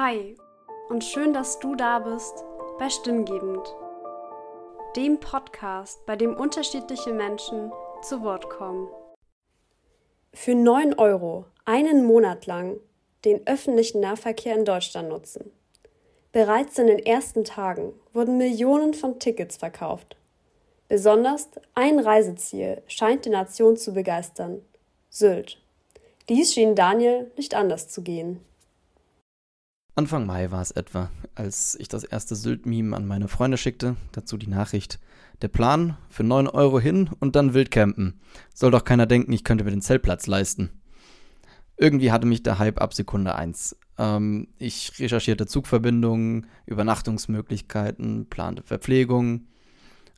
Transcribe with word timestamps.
Hi 0.00 0.36
und 0.90 1.02
schön, 1.02 1.32
dass 1.32 1.58
du 1.58 1.74
da 1.74 1.98
bist 1.98 2.44
bei 2.78 2.88
Stimmgebend, 2.88 3.66
dem 4.94 5.18
Podcast, 5.18 6.06
bei 6.06 6.14
dem 6.14 6.36
unterschiedliche 6.36 7.12
Menschen 7.12 7.72
zu 8.02 8.22
Wort 8.22 8.48
kommen. 8.48 8.86
Für 10.32 10.54
9 10.54 10.94
Euro 11.00 11.46
einen 11.64 12.04
Monat 12.04 12.46
lang 12.46 12.78
den 13.24 13.44
öffentlichen 13.48 13.98
Nahverkehr 13.98 14.54
in 14.54 14.64
Deutschland 14.64 15.08
nutzen. 15.08 15.50
Bereits 16.30 16.78
in 16.78 16.86
den 16.86 17.00
ersten 17.00 17.42
Tagen 17.42 17.92
wurden 18.12 18.38
Millionen 18.38 18.94
von 18.94 19.18
Tickets 19.18 19.56
verkauft. 19.56 20.16
Besonders 20.86 21.48
ein 21.74 21.98
Reiseziel 21.98 22.82
scheint 22.86 23.24
die 23.24 23.30
Nation 23.30 23.76
zu 23.76 23.94
begeistern: 23.94 24.62
Sylt. 25.10 25.60
Dies 26.28 26.54
schien 26.54 26.76
Daniel 26.76 27.32
nicht 27.36 27.56
anders 27.56 27.88
zu 27.88 28.02
gehen. 28.02 28.44
Anfang 29.98 30.26
Mai 30.26 30.52
war 30.52 30.62
es 30.62 30.70
etwa, 30.70 31.10
als 31.34 31.76
ich 31.80 31.88
das 31.88 32.04
erste 32.04 32.36
Sylt-Meme 32.36 32.96
an 32.96 33.04
meine 33.04 33.26
Freunde 33.26 33.56
schickte, 33.56 33.96
dazu 34.12 34.36
die 34.36 34.46
Nachricht. 34.46 35.00
Der 35.42 35.48
Plan, 35.48 35.96
für 36.08 36.22
9 36.22 36.46
Euro 36.46 36.78
hin 36.78 37.10
und 37.18 37.34
dann 37.34 37.52
wild 37.52 37.72
campen. 37.72 38.20
Soll 38.54 38.70
doch 38.70 38.84
keiner 38.84 39.06
denken, 39.06 39.32
ich 39.32 39.42
könnte 39.42 39.64
mir 39.64 39.72
den 39.72 39.82
Zeltplatz 39.82 40.28
leisten. 40.28 40.70
Irgendwie 41.76 42.12
hatte 42.12 42.28
mich 42.28 42.44
der 42.44 42.60
Hype 42.60 42.80
ab 42.80 42.94
Sekunde 42.94 43.34
1. 43.34 43.76
Ähm, 43.98 44.46
ich 44.56 44.92
recherchierte 45.00 45.48
Zugverbindungen, 45.48 46.46
Übernachtungsmöglichkeiten, 46.66 48.28
plante 48.30 48.62
Verpflegung. 48.62 49.48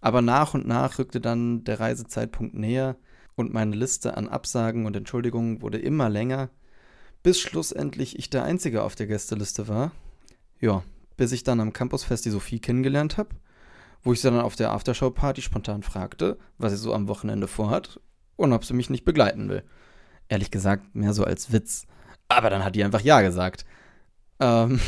Aber 0.03 0.21
nach 0.21 0.53
und 0.53 0.69
nach 0.69 0.99
rückte 0.99 1.23
dann 1.23 1.65
der 1.65 1.81
Reisezeitpunkt 1.81 2.53
näher 2.55 2.97
und 3.35 3.55
meine 3.55 3.77
Liste 3.77 4.15
an 4.19 4.29
Absagen 4.29 4.85
und 4.85 4.95
Entschuldigungen 4.95 5.63
wurde 5.63 5.79
immer 5.79 6.11
länger 6.11 6.51
bis 7.23 7.41
schlussendlich 7.41 8.19
ich 8.19 8.31
der 8.31 8.45
Einzige 8.45 8.83
auf 8.83 8.95
der 8.95 9.07
Gästeliste 9.07 9.69
war. 9.69 9.93
Ja, 10.61 10.83
bis 11.17 11.33
ich 11.33 11.45
dann 11.45 11.61
am 11.61 11.73
Campusfest 11.73 12.25
die 12.25 12.31
Sophie 12.31 12.61
kennengelernt 12.61 13.19
habe, 13.19 13.31
wo 14.03 14.13
ich 14.13 14.21
sie 14.21 14.31
dann 14.31 14.41
auf 14.41 14.57
der 14.57 14.73
Aftershow-Party 14.73 15.43
spontan 15.43 15.83
fragte, 15.83 16.39
was 16.59 16.73
sie 16.73 16.79
so 16.79 16.95
am 16.95 17.09
Wochenende 17.09 17.49
vorhat 17.49 18.01
und 18.37 18.53
ob 18.53 18.65
sie 18.65 18.75
mich 18.75 18.91
nicht 18.91 19.05
begleiten 19.05 19.49
will. 19.49 19.63
Ehrlich 20.29 20.51
gesagt, 20.51 20.95
mehr 20.95 21.13
so 21.13 21.25
als 21.25 21.53
Witz. 21.53 21.87
Aber 22.29 22.51
dann 22.51 22.65
hat 22.65 22.75
die 22.75 22.85
einfach 22.85 23.01
Ja 23.01 23.21
gesagt. 23.21 23.65
Ähm, 24.39 24.81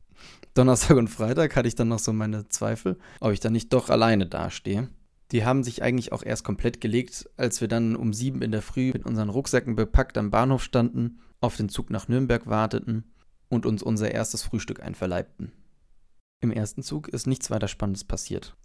Donnerstag 0.54 0.96
und 0.96 1.08
Freitag 1.08 1.56
hatte 1.56 1.68
ich 1.68 1.74
dann 1.74 1.88
noch 1.88 1.98
so 1.98 2.12
meine 2.12 2.48
Zweifel, 2.48 2.98
ob 3.20 3.32
ich 3.32 3.40
dann 3.40 3.52
nicht 3.52 3.72
doch 3.72 3.88
alleine 3.88 4.26
dastehe. 4.26 4.88
Die 5.32 5.44
haben 5.44 5.62
sich 5.62 5.82
eigentlich 5.82 6.12
auch 6.12 6.24
erst 6.24 6.44
komplett 6.44 6.80
gelegt, 6.80 7.30
als 7.36 7.60
wir 7.60 7.68
dann 7.68 7.94
um 7.94 8.12
sieben 8.12 8.42
in 8.42 8.50
der 8.50 8.62
Früh 8.62 8.90
mit 8.92 9.06
unseren 9.06 9.28
Rucksäcken 9.28 9.76
bepackt 9.76 10.18
am 10.18 10.30
Bahnhof 10.30 10.62
standen 10.64 11.20
auf 11.40 11.56
den 11.56 11.68
Zug 11.68 11.90
nach 11.90 12.08
Nürnberg 12.08 12.46
warteten 12.46 13.12
und 13.48 13.66
uns 13.66 13.82
unser 13.82 14.12
erstes 14.12 14.42
Frühstück 14.42 14.82
einverleibten. 14.82 15.52
Im 16.42 16.52
ersten 16.52 16.82
Zug 16.82 17.08
ist 17.08 17.26
nichts 17.26 17.50
weiter 17.50 17.68
Spannendes 17.68 18.04
passiert. 18.04 18.56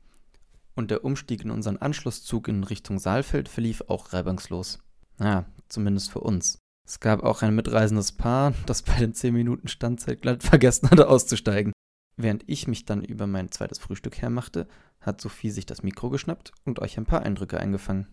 Und 0.75 0.91
der 0.91 1.03
Umstieg 1.03 1.43
in 1.43 1.51
unseren 1.51 1.77
Anschlusszug 1.77 2.47
in 2.47 2.63
Richtung 2.63 2.99
Saalfeld 2.99 3.49
verlief 3.49 3.83
auch 3.87 4.13
reibungslos. 4.13 4.79
Naja, 5.17 5.45
zumindest 5.69 6.11
für 6.11 6.19
uns. 6.19 6.57
Es 6.87 6.99
gab 6.99 7.23
auch 7.23 7.41
ein 7.41 7.55
mitreisendes 7.55 8.11
Paar, 8.11 8.53
das 8.65 8.83
bei 8.83 8.97
den 8.97 9.13
10 9.13 9.33
Minuten 9.33 9.67
Standzeit 9.67 10.21
glatt 10.21 10.43
vergessen 10.43 10.89
hatte 10.89 11.07
auszusteigen. 11.07 11.73
Während 12.17 12.43
ich 12.47 12.67
mich 12.67 12.85
dann 12.85 13.03
über 13.03 13.27
mein 13.27 13.51
zweites 13.51 13.79
Frühstück 13.79 14.21
hermachte, 14.21 14.67
hat 15.01 15.19
Sophie 15.19 15.49
sich 15.49 15.65
das 15.65 15.83
Mikro 15.83 16.09
geschnappt 16.09 16.51
und 16.63 16.79
euch 16.79 16.97
ein 16.97 17.05
paar 17.05 17.23
Eindrücke 17.23 17.59
eingefangen. 17.59 18.07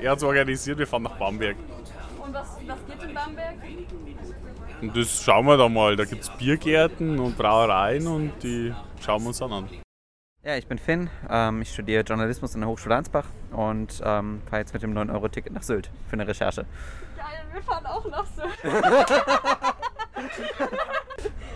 Er 0.00 0.12
hat 0.12 0.18
es 0.18 0.24
organisiert, 0.24 0.78
wir 0.78 0.86
fahren 0.86 1.04
nach 1.04 1.18
Bamberg. 1.18 1.56
Und 2.24 2.32
was, 2.32 2.56
was 2.66 2.86
geht 2.86 2.91
in 3.12 3.14
Bamberg? 3.14 3.54
Und 4.80 4.96
das 4.96 5.22
schauen 5.22 5.46
wir 5.46 5.56
dann 5.56 5.72
mal. 5.72 5.94
Da 5.96 6.04
gibt 6.04 6.22
es 6.22 6.30
Biergärten 6.30 7.18
und 7.20 7.36
Brauereien 7.36 8.06
und 8.06 8.32
die 8.42 8.74
schauen 9.04 9.22
wir 9.22 9.28
uns 9.28 9.38
dann 9.38 9.52
an. 9.52 9.68
Ja, 10.44 10.56
ich 10.56 10.66
bin 10.66 10.78
Finn. 10.78 11.08
Ähm, 11.30 11.62
ich 11.62 11.72
studiere 11.72 12.02
Journalismus 12.02 12.54
an 12.54 12.62
der 12.62 12.70
Hochschule 12.70 12.96
Ansbach 12.96 13.26
und 13.52 14.02
ähm, 14.04 14.42
fahre 14.46 14.62
jetzt 14.62 14.74
mit 14.74 14.82
dem 14.82 14.92
9-Euro-Ticket 14.92 15.52
nach 15.52 15.62
Sylt 15.62 15.88
für 16.08 16.14
eine 16.14 16.26
Recherche. 16.26 16.66
Geil, 17.16 17.44
wir 17.52 17.62
fahren 17.62 17.86
auch 17.86 18.04
nach 18.06 18.26
Sylt. 18.26 18.64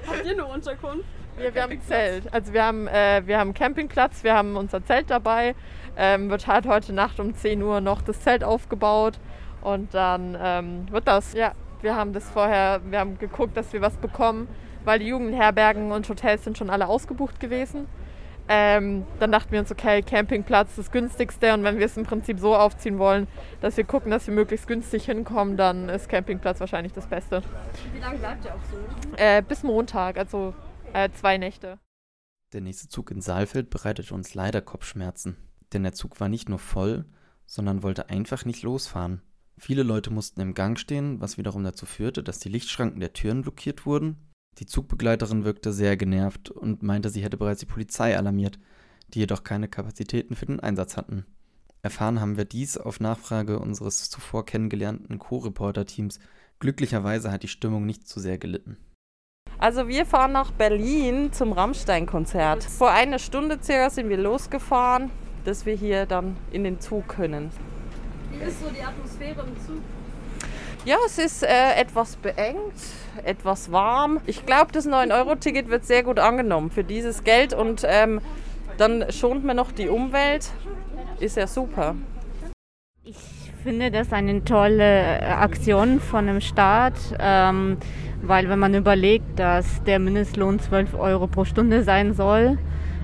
Habt 0.07 0.25
ihr 0.25 0.33
eine 0.33 0.47
Unterkunft? 0.47 1.05
Wir, 1.37 1.53
wir 1.53 1.63
haben 1.65 1.73
ein 1.73 1.83
Zelt. 1.83 2.33
Also 2.33 2.53
wir 2.53 2.65
haben, 2.65 2.87
äh, 2.87 3.23
wir 3.27 3.39
haben 3.39 3.49
einen 3.49 3.55
Campingplatz, 3.55 4.23
wir 4.23 4.35
haben 4.35 4.55
unser 4.55 4.85
Zelt 4.85 5.11
dabei. 5.11 5.57
Ähm, 5.97 6.31
wird 6.31 6.47
halt 6.47 6.67
heute 6.67 6.93
Nacht 6.93 7.19
um 7.19 7.35
10 7.35 7.61
Uhr 7.63 7.81
noch 7.81 8.03
das 8.03 8.21
Zelt 8.21 8.45
aufgebaut. 8.45 9.19
Und 9.67 9.95
dann 9.95 10.39
ähm, 10.41 10.87
wird 10.93 11.09
das, 11.09 11.33
ja, 11.33 11.51
wir 11.83 11.97
haben 11.97 12.13
das 12.13 12.31
vorher, 12.31 12.81
wir 12.89 13.01
haben 13.01 13.19
geguckt, 13.19 13.57
dass 13.57 13.73
wir 13.73 13.81
was 13.81 13.97
bekommen, 13.97 14.47
weil 14.85 15.01
die 15.01 15.09
Jugendherbergen 15.09 15.91
und 15.91 16.09
Hotels 16.09 16.45
sind 16.45 16.57
schon 16.57 16.71
alle 16.71 16.87
ausgebucht 16.87 17.41
gewesen. 17.41 17.89
Ähm, 18.49 19.05
dann 19.19 19.33
dachten 19.33 19.51
wir 19.51 19.59
uns, 19.59 19.73
okay, 19.73 20.03
Campingplatz 20.03 20.69
ist 20.69 20.79
das 20.79 20.93
günstigste 20.93 21.53
und 21.53 21.65
wenn 21.65 21.79
wir 21.81 21.87
es 21.87 21.97
im 21.97 22.05
Prinzip 22.05 22.39
so 22.39 22.55
aufziehen 22.55 23.01
wollen, 23.01 23.27
dass 23.61 23.77
wir 23.77 23.83
gucken, 23.83 24.13
dass 24.13 24.29
wir 24.29 24.35
möglichst 24.35 24.69
günstig 24.69 25.07
hinkommen, 25.07 25.57
dann 25.57 25.89
ist 25.89 26.09
Campingplatz 26.09 26.61
wahrscheinlich 26.61 26.93
das 26.93 27.09
Beste. 27.09 27.43
Wie 27.93 27.99
lange 27.99 28.19
bleibt 28.19 28.45
ihr 28.45 28.55
auch 28.55 28.65
so? 28.71 29.17
Äh, 29.17 29.43
bis 29.43 29.65
Montag, 29.65 30.17
also 30.17 30.55
äh, 30.93 31.11
zwei 31.11 31.39
Nächte. 31.39 31.81
Der 32.53 32.61
nächste 32.61 32.89
Zug 32.89 33.11
in 33.11 33.21
Saalfeld 33.21 33.69
bereitete 33.71 34.15
uns 34.15 34.33
leider 34.35 34.63
Kopfschmerzen, 34.63 35.37
denn 35.73 35.83
der 35.83 35.93
Zug 35.93 36.21
war 36.21 36.29
nicht 36.29 36.49
nur 36.49 36.61
voll, 36.61 37.05
sondern 37.47 37.83
wollte 37.83 38.11
einfach 38.11 38.45
nicht 38.45 38.63
losfahren. 38.63 39.23
Viele 39.59 39.83
Leute 39.83 40.11
mussten 40.11 40.41
im 40.41 40.55
Gang 40.55 40.79
stehen, 40.79 41.21
was 41.21 41.39
wiederum 41.39 41.65
dazu 41.65 41.87
führte, 41.87 42.23
dass 42.23 42.39
die 42.39 42.51
Lichtschranken 42.51 43.01
der 43.01 43.15
Türen 43.15 43.43
blockiert 43.43 43.87
wurden. 43.87 44.17
Die 44.59 44.67
Zugbegleiterin 44.67 45.45
wirkte 45.45 45.73
sehr 45.73 45.97
genervt 45.97 46.51
und 46.51 46.83
meinte, 46.83 47.09
sie 47.09 47.23
hätte 47.23 47.37
bereits 47.37 47.61
die 47.61 47.67
Polizei 47.67 48.17
alarmiert, 48.17 48.59
die 49.09 49.21
jedoch 49.21 49.45
keine 49.45 49.69
Kapazitäten 49.69 50.35
für 50.35 50.47
den 50.47 50.61
Einsatz 50.61 50.97
hatten. 50.97 51.25
Erfahren 51.83 52.21
haben 52.21 52.37
wir 52.37 52.45
dies 52.45 52.77
auf 52.77 53.01
Nachfrage 53.01 53.59
unseres 53.59 54.11
zuvor 54.11 54.45
kennengelernten 54.45 55.19
Co-Reporter-Teams. 55.19 56.19
Glücklicherweise 56.59 57.31
hat 57.31 57.43
die 57.43 57.49
Stimmung 57.49 57.87
nicht 57.87 58.09
zu 58.09 58.19
sehr 58.19 58.39
gelitten. 58.39 58.77
Also 59.59 59.89
wir 59.89 60.05
fahren 60.05 60.33
nach 60.33 60.51
Berlin 60.51 61.33
zum 61.33 61.53
Rammstein-Konzert. 61.53 62.65
Vor 62.65 62.91
einer 62.91 63.19
Stunde 63.19 63.59
circa 63.63 63.89
sind 63.89 64.09
wir 64.09 64.19
losgefahren, 64.19 65.11
dass 65.45 65.65
wir 65.65 65.75
hier 65.75 66.07
dann 66.07 66.37
in 66.51 66.65
den 66.65 66.81
Zug 66.81 67.09
können. 67.09 67.51
Wie 68.39 68.49
ist 68.49 68.61
so 68.61 68.71
die 68.71 68.83
Atmosphäre 68.83 69.41
im 69.41 69.67
Zug? 69.67 69.83
Ja, 70.85 70.97
es 71.05 71.19
ist 71.19 71.43
äh, 71.43 71.75
etwas 71.77 72.17
beengt, 72.17 72.75
etwas 73.25 73.73
warm. 73.73 74.21
Ich 74.27 74.47
glaube, 74.47 74.73
das 74.73 74.87
9-Euro-Ticket 74.87 75.69
wird 75.69 75.85
sehr 75.85 76.03
gut 76.03 76.19
angenommen 76.19 76.71
für 76.71 76.85
dieses 76.85 77.25
Geld 77.25 77.55
und 77.55 77.83
ähm, 77.85 78.21
dann 78.79 79.11
schont 79.11 79.45
man 79.45 79.57
noch 79.57 79.73
die 79.73 79.89
Umwelt. 79.89 80.51
Ist 81.19 81.37
ja 81.37 81.47
super. 81.47 81.97
Ich 83.05 83.17
finde 83.63 83.91
das 83.91 84.13
eine 84.13 84.45
tolle 84.45 85.23
Aktion 85.23 85.99
von 85.99 86.27
dem 86.27 86.41
Staat, 86.41 86.95
ähm, 87.19 87.79
weil 88.23 88.49
wenn 88.49 88.59
man 88.59 88.75
überlegt, 88.75 89.39
dass 89.39 89.83
der 89.85 89.99
Mindestlohn 89.99 90.61
12 90.61 90.95
Euro 90.95 91.27
pro 91.27 91.45
Stunde 91.45 91.83
sein 91.83 92.13
soll, 92.13 92.59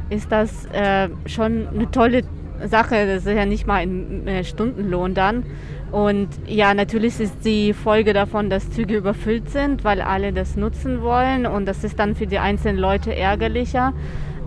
ist 0.09 0.31
das 0.31 0.67
äh, 0.67 1.09
schon 1.27 1.69
eine 1.69 1.91
tolle 1.91 2.23
Sache. 2.69 3.07
Das 3.07 3.27
ist 3.27 3.37
ja 3.37 3.47
nicht 3.47 3.67
mal 3.67 3.83
ein 3.83 4.27
äh, 4.27 4.45
Stundenlohn 4.45 5.15
dann. 5.15 5.45
Und 5.91 6.29
ja, 6.47 6.73
natürlich 6.73 7.21
ist 7.21 7.45
die 7.45 7.75
Folge 7.75 8.15
davon, 8.15 8.49
dass 8.49 8.71
Züge 8.71 8.97
überfüllt 8.97 9.51
sind, 9.51 9.85
weil 9.85 10.01
alle 10.01 10.33
das 10.33 10.57
nutzen 10.57 11.03
wollen. 11.03 11.47
Und 11.47 11.67
das 11.67 11.85
ist 11.85 11.99
dann 11.99 12.15
für 12.15 12.27
die 12.27 12.39
einzelnen 12.39 12.79
Leute 12.79 13.15
ärgerlicher. 13.15 13.93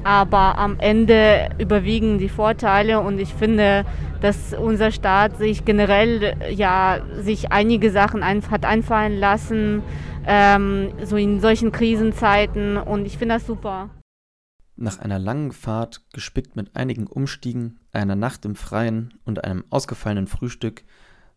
Aber 0.03 0.57
am 0.57 0.77
Ende 0.79 1.49
überwiegen 1.57 2.19
die 2.19 2.29
Vorteile 2.29 2.99
und 2.99 3.19
ich 3.19 3.33
finde, 3.33 3.85
dass 4.21 4.53
unser 4.53 4.91
Staat 4.91 5.37
sich 5.37 5.65
generell 5.65 6.35
ja 6.51 6.99
sich 7.19 7.51
einige 7.51 7.89
Sachen 7.89 8.21
ein, 8.21 8.41
hat 8.51 8.65
einfallen 8.65 9.19
lassen, 9.19 9.81
ähm, 10.27 10.89
so 11.03 11.17
in 11.17 11.39
solchen 11.39 11.71
Krisenzeiten 11.71 12.77
und 12.77 13.05
ich 13.05 13.17
finde 13.17 13.35
das 13.35 13.47
super. 13.47 13.89
Nach 14.77 14.99
einer 14.99 15.19
langen 15.19 15.53
Fahrt, 15.53 16.01
gespickt 16.11 16.57
mit 16.57 16.75
einigen 16.75 17.07
Umstiegen, 17.07 17.79
einer 17.93 18.17
Nacht 18.17 18.43
im 18.43 18.55
Freien 18.55 19.13
und 19.23 19.45
einem 19.45 19.63
ausgefallenen 19.69 20.27
Frühstück, 20.27 20.83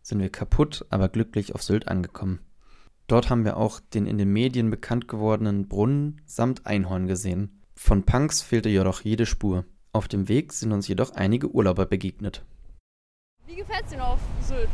sind 0.01 0.19
wir 0.19 0.29
kaputt, 0.29 0.85
aber 0.89 1.07
glücklich 1.07 1.55
auf 1.55 1.63
Sylt 1.63 1.87
angekommen. 1.87 2.39
Dort 3.07 3.29
haben 3.29 3.45
wir 3.45 3.57
auch 3.57 3.79
den 3.79 4.05
in 4.05 4.17
den 4.17 4.31
Medien 4.31 4.69
bekannt 4.69 5.07
gewordenen 5.07 5.67
Brunnen 5.67 6.21
samt 6.25 6.65
Einhorn 6.65 7.07
gesehen. 7.07 7.61
Von 7.75 8.03
Punks 8.03 8.41
fehlte 8.41 8.67
jedoch 8.67 9.01
jede 9.01 9.25
Spur. 9.25 9.63
Auf 9.93 10.09
dem 10.09 10.27
Weg 10.27 10.51
sind 10.51 10.73
uns 10.73 10.87
jedoch 10.87 11.11
einige 11.15 11.49
Urlauber 11.49 11.85
begegnet. 11.85 12.45
Wie 13.47 13.55
gefällt 13.55 13.85
es 13.87 13.93
Ihnen 13.93 14.01
auf 14.01 14.19
Sylt? 14.41 14.69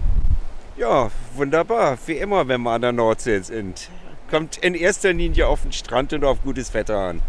Ja, 0.76 1.12
wunderbar. 1.36 1.98
Wie 2.08 2.18
immer, 2.18 2.48
wenn 2.48 2.62
wir 2.62 2.72
an 2.72 2.82
der 2.82 2.92
Nordsee 2.92 3.40
sind. 3.42 3.90
Kommt 4.30 4.58
in 4.58 4.74
erster 4.74 5.14
Linie 5.14 5.48
auf 5.48 5.62
den 5.62 5.72
Strand 5.72 6.12
und 6.14 6.26
auf 6.26 6.42
gutes 6.42 6.74
Wetter 6.74 6.98
an. 6.98 7.22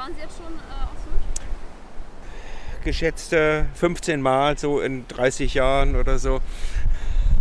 Waren 0.00 0.14
Sie 0.14 0.20
jetzt 0.22 0.38
schon 0.38 0.46
äh, 0.46 0.82
auf 0.82 0.96
Sylt? 1.04 1.20
Geschätzte 2.84 3.66
15 3.74 4.22
Mal 4.22 4.56
so 4.56 4.80
in 4.80 5.06
30 5.08 5.52
Jahren 5.52 5.94
oder 5.94 6.18
so. 6.18 6.40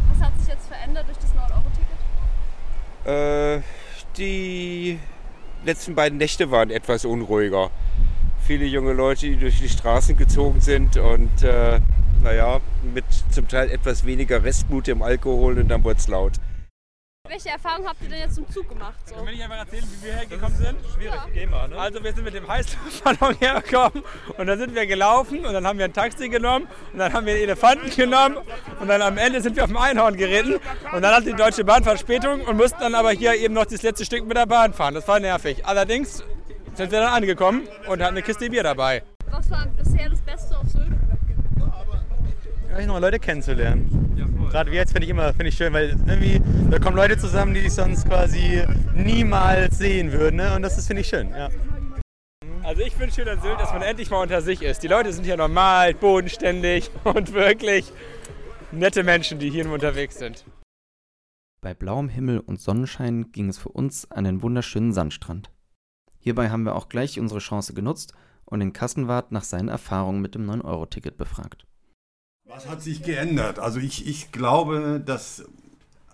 Was 0.10 0.20
hat 0.28 0.38
sich 0.38 0.50
jetzt 0.50 0.68
verändert 0.68 1.06
durch 1.08 1.18
das 1.20 1.32
9-Euro-Ticket? 1.32 3.60
Äh, 3.60 3.62
die 4.18 5.00
letzten 5.64 5.96
beiden 5.96 6.18
Nächte 6.18 6.52
waren 6.52 6.70
etwas 6.70 7.06
unruhiger. 7.06 7.72
Viele 8.46 8.66
junge 8.66 8.92
Leute, 8.92 9.28
die 9.28 9.38
durch 9.38 9.60
die 9.60 9.70
Straßen 9.70 10.18
gezogen 10.18 10.60
sind 10.60 10.98
und 10.98 11.42
äh, 11.44 11.80
naja, 12.22 12.60
mit 12.94 13.06
zum 13.32 13.48
Teil 13.48 13.72
etwas 13.72 14.04
weniger 14.04 14.44
Restmut 14.44 14.90
im 14.90 15.02
Alkohol 15.02 15.60
und 15.60 15.70
dann 15.70 15.86
wurde 15.86 16.00
es 16.00 16.10
laut. 16.10 16.34
Welche 17.30 17.50
Erfahrungen 17.50 17.88
habt 17.88 18.02
ihr 18.02 18.10
denn 18.10 18.22
jetzt 18.22 18.40
im 18.40 18.50
Zug 18.50 18.68
gemacht? 18.68 18.96
So? 19.06 19.14
Können 19.14 19.28
wir 19.28 19.34
nicht 19.34 19.44
einfach 19.44 19.60
erzählen, 19.60 19.84
wie 19.84 20.08
wir 20.08 20.14
hergekommen 20.16 20.58
sind? 20.58 20.78
Schwierig, 20.96 21.14
ja. 21.14 21.28
Thema, 21.32 21.68
ne? 21.68 21.78
Also 21.78 22.04
wir 22.04 22.12
sind 22.12 22.24
mit 22.24 22.34
dem 22.34 22.48
Heißluftballon 22.48 23.36
hergekommen 23.40 24.04
und 24.36 24.48
dann 24.48 24.58
sind 24.58 24.74
wir 24.74 24.88
gelaufen 24.88 25.46
und 25.46 25.54
dann 25.54 25.68
haben 25.68 25.78
wir 25.78 25.86
ein 25.86 25.94
Taxi 25.94 26.28
genommen 26.28 26.68
und 26.92 26.98
dann 26.98 27.14
haben 27.14 27.28
wir 27.28 27.34
einen 27.34 27.44
Elefanten 27.44 27.96
genommen 27.96 28.38
und 28.80 28.88
dann 28.88 29.04
am 29.04 29.20
Ende 29.20 29.42
sind 29.42 29.56
wir 29.56 29.66
auf 29.66 29.70
dem 29.70 29.78
Einhorn 29.78 30.18
geritten 30.18 30.56
und 30.92 31.04
dann 31.04 31.14
hatte 31.14 31.26
die 31.26 31.36
Deutsche 31.36 31.64
Bahn 31.64 31.84
Verspätung 31.84 32.42
und 32.42 32.58
mussten 32.58 32.80
dann 32.80 32.96
aber 32.96 33.12
hier 33.12 33.36
eben 33.36 33.54
noch 33.54 33.66
das 33.66 33.84
letzte 33.84 34.06
Stück 34.06 34.26
mit 34.26 34.36
der 34.36 34.48
Bahn 34.48 34.74
fahren. 34.74 34.96
Das 34.96 35.08
war 35.08 35.20
nervig. 35.20 35.64
Allerdings 35.68 36.24
sind 36.74 36.92
wir 36.92 37.00
dann 37.00 37.14
angekommen 37.14 37.68
und 37.86 38.02
hatten 38.02 38.16
eine 38.16 38.24
Kiste 38.24 38.50
Bier 38.50 38.64
dabei. 38.64 39.04
Was 39.30 39.52
war 39.52 39.68
bisher 39.78 40.10
das 40.10 40.22
Beste 40.22 40.58
auf 40.58 40.68
Sylt? 40.68 40.88
Ja, 42.72 42.86
neue 42.88 43.02
Leute 43.02 43.20
kennenzulernen. 43.20 44.09
Gerade 44.50 44.72
wie 44.72 44.76
jetzt 44.76 44.92
finde 44.92 45.06
ich 45.06 45.12
immer 45.12 45.30
finde 45.30 45.48
ich 45.48 45.56
schön, 45.56 45.72
weil 45.74 45.90
irgendwie 46.08 46.42
da 46.72 46.80
kommen 46.80 46.96
Leute 46.96 47.18
zusammen, 47.18 47.54
die 47.54 47.60
ich 47.60 47.74
sonst 47.74 48.08
quasi 48.08 48.64
niemals 48.96 49.78
sehen 49.78 50.12
würden. 50.12 50.38
Ne? 50.38 50.56
Und 50.56 50.64
das 50.64 50.78
ist 50.78 50.88
finde 50.88 51.02
ich 51.02 51.08
schön. 51.08 51.30
Ja. 51.30 51.50
Also 52.64 52.82
ich 52.82 52.98
wünsche 53.00 53.22
schön 53.22 53.30
an 53.30 53.40
Sylt, 53.42 53.60
dass 53.60 53.72
man 53.72 53.84
endlich 53.84 54.10
mal 54.10 54.22
unter 54.22 54.42
sich 54.42 54.64
ist. 54.64 54.82
Die 54.82 54.88
Leute 54.88 55.14
sind 55.14 55.24
hier 55.24 55.38
normal, 55.38 55.94
bodenständig 55.94 56.90
und 57.04 57.34
wirklich 57.34 57.92
nette 58.72 59.04
Menschen, 59.04 59.38
die 59.38 59.52
hier 59.52 59.70
unterwegs 59.72 60.18
sind. 60.18 60.46
Bei 61.62 61.74
blauem 61.74 62.10
Himmel 62.10 62.40
und 62.40 62.60
Sonnenschein 62.60 63.32
ging 63.32 63.50
es 63.50 63.58
für 63.60 63.70
uns 63.70 64.10
an 64.10 64.24
den 64.24 64.42
wunderschönen 64.42 64.94
Sandstrand. 64.94 65.52
Hierbei 66.18 66.50
haben 66.50 66.64
wir 66.64 66.76
auch 66.76 66.90
gleich 66.90 67.20
unsere 67.20 67.40
Chance 67.40 67.74
genutzt 67.74 68.14
und 68.46 68.62
den 68.62 68.74
Kassenwart 68.74 69.32
nach 69.32 69.44
seinen 69.44 69.70
Erfahrungen 69.70 70.22
mit 70.22 70.36
dem 70.36 70.50
9-Euro-Ticket 70.50 71.18
befragt. 71.18 71.66
Was 72.50 72.68
hat 72.68 72.82
sich 72.82 73.04
geändert? 73.04 73.60
Also 73.60 73.80
ich, 73.80 74.08
ich 74.08 74.32
glaube, 74.32 75.00
dass 75.06 75.46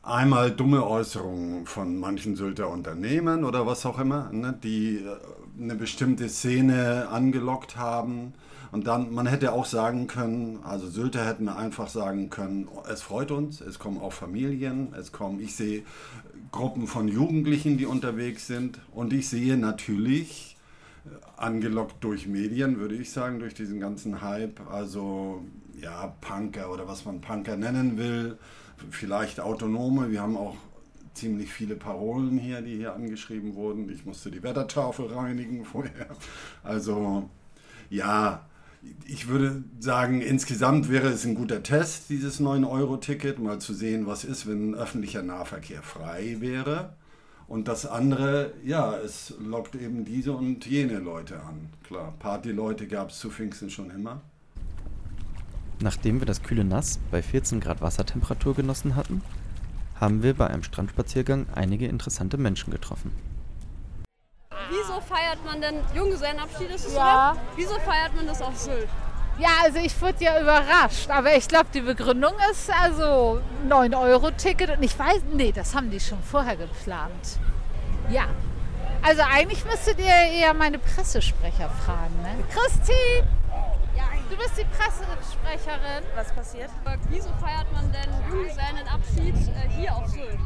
einmal 0.04 0.52
dumme 0.52 0.86
Äußerungen 0.86 1.66
von 1.66 1.98
manchen 1.98 2.36
Sylter 2.36 2.70
Unternehmen 2.70 3.46
oder 3.46 3.66
was 3.66 3.86
auch 3.86 4.00
immer, 4.00 4.30
ne, 4.34 4.54
die 4.62 4.98
äh, 4.98 5.16
eine 5.58 5.76
bestimmte 5.76 6.28
Szene 6.28 7.08
angelockt 7.10 7.78
haben. 7.78 8.34
Und 8.74 8.86
dann, 8.86 9.14
man 9.14 9.28
hätte 9.28 9.54
auch 9.54 9.64
sagen 9.64 10.08
können, 10.08 10.60
also 10.66 10.90
Sylter 10.90 11.26
hätten 11.26 11.48
einfach 11.48 11.88
sagen 11.88 12.30
können, 12.30 12.68
es 12.92 13.02
freut 13.02 13.32
uns, 13.32 13.62
es 13.62 13.80
kommen 13.80 14.02
auch 14.02 14.12
Familien, 14.12 14.94
es 14.94 15.14
kommen, 15.14 15.40
ich 15.40 15.56
sehe 15.56 15.84
Gruppen 16.52 16.86
von 16.86 17.08
Jugendlichen, 17.08 17.78
die 17.78 17.86
unterwegs 17.86 18.46
sind. 18.46 18.82
Und 18.92 19.14
ich 19.14 19.30
sehe 19.30 19.56
natürlich, 19.56 20.58
äh, 21.06 21.12
angelockt 21.38 22.04
durch 22.04 22.28
Medien, 22.28 22.78
würde 22.78 22.96
ich 22.96 23.14
sagen, 23.14 23.40
durch 23.40 23.54
diesen 23.54 23.80
ganzen 23.80 24.22
Hype, 24.22 24.60
also 24.70 25.46
ja, 25.82 26.08
Punker 26.22 26.72
oder 26.72 26.88
was 26.88 27.06
man 27.06 27.22
Punker 27.22 27.58
nennen 27.58 27.98
will, 27.98 28.38
vielleicht 28.92 29.40
Autonome. 29.40 30.12
Wir 30.12 30.22
haben 30.22 30.38
auch 30.38 30.56
ziemlich 31.14 31.52
viele 31.52 31.76
Parolen 31.76 32.38
hier, 32.38 32.62
die 32.62 32.76
hier 32.76 32.94
angeschrieben 32.94 33.56
wurden. 33.56 33.90
Ich 33.90 34.06
musste 34.06 34.32
die 34.32 34.44
Wettertafel 34.44 35.08
reinigen 35.08 35.66
vorher. 35.66 36.08
Also 36.64 37.30
ja, 37.90 38.46
ich 39.06 39.28
würde 39.28 39.64
sagen, 39.80 40.22
insgesamt 40.22 40.90
wäre 40.90 41.08
es 41.08 41.26
ein 41.26 41.36
guter 41.36 41.64
Test, 41.64 42.10
dieses 42.10 42.40
9-Euro-Ticket, 42.40 43.40
mal 43.40 43.60
zu 43.60 43.74
sehen, 43.74 44.06
was 44.06 44.24
ist, 44.24 44.48
wenn 44.48 44.76
öffentlicher 44.76 45.24
Nahverkehr 45.24 45.82
frei 45.82 46.38
wäre. 46.40 46.96
Und 47.48 47.68
das 47.68 47.86
andere, 47.86 48.54
ja, 48.64 48.96
es 48.98 49.34
lockt 49.40 49.76
eben 49.76 50.04
diese 50.04 50.34
und 50.34 50.66
jene 50.66 51.00
Leute 51.00 51.42
an. 51.42 51.70
Klar, 51.84 52.14
Partyleute 52.20 52.88
gab 52.88 53.10
es 53.10 53.20
zu 53.20 53.30
Pfingsten 53.30 53.70
schon 53.70 53.92
immer. 53.92 54.22
Nachdem 55.80 56.20
wir 56.22 56.26
das 56.26 56.42
kühle 56.42 56.64
Nass 56.64 57.00
bei 57.12 57.22
14 57.22 57.60
Grad 57.60 57.82
Wassertemperatur 57.82 58.56
genossen 58.56 58.96
hatten, 58.96 59.22
haben 60.00 60.24
wir 60.24 60.34
bei 60.34 60.48
einem 60.48 60.64
Strandspaziergang 60.64 61.48
einige 61.54 61.88
interessante 61.88 62.38
Menschen 62.38 62.72
getroffen. 62.72 63.12
Wieso 64.70 65.00
feiert 65.02 65.44
man 65.46 65.62
denn 65.62 65.76
Junggesellenabschied 65.94 66.70
ist 66.70 66.88
es, 66.88 66.96
Ja. 66.96 67.32
oder? 67.34 67.42
Wieso 67.56 67.76
feiert 67.80 68.16
man 68.16 68.26
das 68.26 68.42
auf 68.42 68.58
Sylt? 68.58 68.88
Ja, 69.38 69.50
also 69.64 69.80
ich 69.80 70.02
wurde 70.02 70.24
ja 70.24 70.42
überrascht, 70.42 71.10
aber 71.10 71.36
ich 71.36 71.48
glaube, 71.48 71.68
die 71.74 71.82
Begründung 71.82 72.32
ist 72.52 72.70
also 72.72 73.42
9-Euro-Ticket 73.68 74.78
und 74.78 74.84
ich 74.84 74.98
weiß, 74.98 75.24
nee, 75.34 75.52
das 75.52 75.76
haben 75.76 75.92
die 75.92 76.00
schon 76.00 76.22
vorher 76.24 76.56
geplant. 76.56 77.40
Ja. 78.10 78.28
Also 79.02 79.22
eigentlich 79.24 79.64
müsstet 79.66 80.00
ihr 80.00 80.06
eher 80.06 80.54
meine 80.54 80.80
Pressesprecher 80.80 81.70
fragen, 81.70 82.16
ne? 82.24 82.44
Christine! 82.50 83.28
Du 84.30 84.36
bist 84.38 84.58
die 84.58 84.66
Pressesprecherin. 84.66 86.04
Was 86.16 86.32
passiert? 86.32 86.70
Wieso 87.10 87.30
feiert 87.40 87.72
man 87.72 87.92
denn 87.92 88.10
Junggesellenabschied 88.30 89.36
äh, 89.54 89.70
hier 89.70 89.96
auf 89.96 90.08
Sylt? 90.08 90.40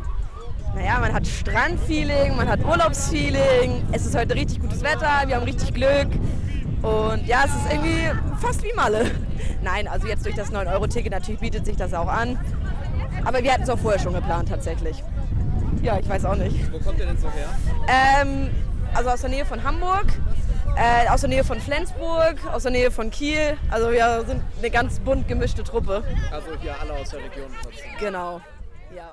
Naja, 0.75 0.99
man 0.99 1.13
hat 1.13 1.25
Strandfeeling, 1.25 2.35
man 2.35 2.49
hat 2.49 2.63
Urlaubsfeeling. 2.63 3.83
Es 3.93 4.05
ist 4.05 4.17
heute 4.17 4.35
richtig 4.35 4.59
gutes 4.59 4.83
Wetter, 4.83 5.23
wir 5.27 5.35
haben 5.35 5.43
richtig 5.43 5.73
Glück. 5.73 6.07
Und 6.81 7.25
ja, 7.25 7.45
es 7.45 7.51
ist 7.51 7.71
irgendwie 7.71 8.11
fast 8.39 8.63
wie 8.63 8.73
Malle. 8.75 9.11
Nein, 9.61 9.87
also 9.87 10.07
jetzt 10.07 10.25
durch 10.25 10.35
das 10.35 10.51
9-Euro-Ticket 10.51 11.11
natürlich 11.11 11.39
bietet 11.39 11.65
sich 11.65 11.77
das 11.77 11.93
auch 11.93 12.07
an. 12.07 12.37
Aber 13.23 13.41
wir 13.41 13.53
hatten 13.53 13.63
es 13.63 13.69
auch 13.69 13.79
vorher 13.79 13.99
schon 13.99 14.13
geplant 14.13 14.49
tatsächlich. 14.49 15.03
Ja, 15.81 15.97
ich 15.99 16.07
weiß 16.07 16.25
auch 16.25 16.35
nicht. 16.35 16.71
Wo 16.71 16.79
kommt 16.79 16.99
ihr 16.99 17.05
denn 17.05 17.17
so 17.17 17.29
her? 17.31 17.49
Ähm, 17.87 18.49
also 18.93 19.09
aus 19.09 19.21
der 19.21 19.29
Nähe 19.29 19.45
von 19.45 19.63
Hamburg, 19.63 20.07
äh, 20.79 21.09
aus 21.09 21.21
der 21.21 21.29
Nähe 21.29 21.43
von 21.43 21.59
Flensburg, 21.59 22.37
aus 22.51 22.63
der 22.63 22.71
Nähe 22.71 22.89
von 22.89 23.11
Kiel. 23.11 23.57
Also 23.69 23.91
wir 23.91 24.23
sind 24.25 24.41
eine 24.57 24.69
ganz 24.69 24.99
bunt 24.99 25.27
gemischte 25.27 25.63
Truppe. 25.63 26.03
Also 26.31 26.47
hier 26.61 26.79
alle 26.79 26.93
aus 26.93 27.09
der 27.09 27.19
Region 27.19 27.51
trotzdem. 27.61 27.91
Genau, 27.99 28.41
ja. 28.95 29.11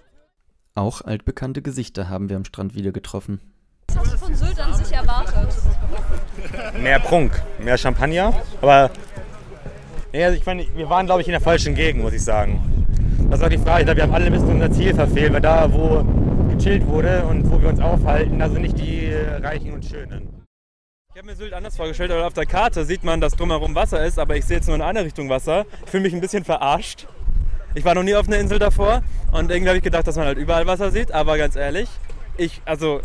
Auch 0.75 1.01
altbekannte 1.03 1.63
Gesichter 1.63 2.09
haben 2.09 2.29
wir 2.29 2.37
am 2.37 2.45
Strand 2.45 2.75
wieder 2.75 2.93
getroffen. 2.93 3.41
Was 3.89 3.99
hast 3.99 4.13
du 4.13 4.19
von 4.19 4.35
Sylt 4.35 4.61
an 4.61 4.75
sich 4.75 4.95
erwartet? 4.95 5.49
Mehr 6.81 7.01
Prunk, 7.01 7.43
mehr 7.59 7.79
Champagner. 7.79 8.33
Aber 8.61 8.91
ja, 10.13 10.27
also 10.27 10.39
ich 10.39 10.47
meine, 10.47 10.67
wir 10.75 10.89
waren, 10.89 11.07
glaube 11.07 11.23
ich, 11.23 11.29
in 11.29 11.33
der 11.33 11.41
falschen 11.41 11.75
Gegend, 11.75 12.03
muss 12.03 12.13
ich 12.13 12.23
sagen. 12.23 12.87
Das 13.31 13.41
ist 13.41 13.45
auch 13.45 13.51
die 13.51 13.59
Frage. 13.59 13.81
Ich 13.81 13.87
glaube, 13.87 13.97
wir 13.97 14.03
haben 14.05 14.15
alle 14.15 14.27
ein 14.27 14.33
bisschen 14.33 14.51
unser 14.51 14.71
Ziel 14.71 14.95
verfehlt, 14.95 15.33
weil 15.33 15.41
da, 15.41 15.73
wo 15.73 16.05
gechillt 16.55 16.87
wurde 16.87 17.25
und 17.25 17.51
wo 17.51 17.61
wir 17.61 17.71
uns 17.71 17.81
aufhalten, 17.81 18.39
da 18.39 18.49
sind 18.49 18.63
nicht 18.63 18.79
die 18.79 19.13
Reichen 19.43 19.73
und 19.73 19.85
Schönen. 19.85 20.36
Ich 21.17 21.19
habe 21.19 21.29
mir 21.29 21.37
Sylt 21.37 21.55
anders 21.55 21.79
vorgestellt, 21.79 22.11
aber 22.11 22.27
auf 22.27 22.35
der 22.35 22.45
Karte 22.45 22.85
sieht 22.85 23.03
man, 23.03 23.23
dass 23.23 23.33
drumherum 23.33 23.75
Wasser 23.75 24.05
ist, 24.05 24.19
aber 24.19 24.37
ich 24.37 24.45
sehe 24.45 24.59
jetzt 24.59 24.67
nur 24.67 24.77
in 24.77 24.83
eine 24.83 25.03
Richtung 25.03 25.31
Wasser. 25.31 25.65
Ich 25.87 25.91
fühle 25.91 26.03
mich 26.03 26.13
ein 26.13 26.21
bisschen 26.21 26.45
verarscht. 26.45 27.07
Ich 27.75 27.87
war 27.87 27.95
noch 27.95 28.03
nie 28.03 28.15
auf 28.15 28.27
einer 28.27 28.37
Insel 28.37 28.59
davor 28.59 29.03
und 29.33 29.51
irgendwie 29.51 29.69
habe 29.69 29.79
ich 29.79 29.83
gedacht, 29.83 30.07
dass 30.07 30.17
man 30.17 30.27
halt 30.27 30.37
überall 30.37 30.67
Wasser 30.67 30.91
sieht, 30.91 31.13
aber 31.13 31.39
ganz 31.39 31.57
ehrlich, 31.57 31.89
ich, 32.37 32.61
also, 32.67 33.01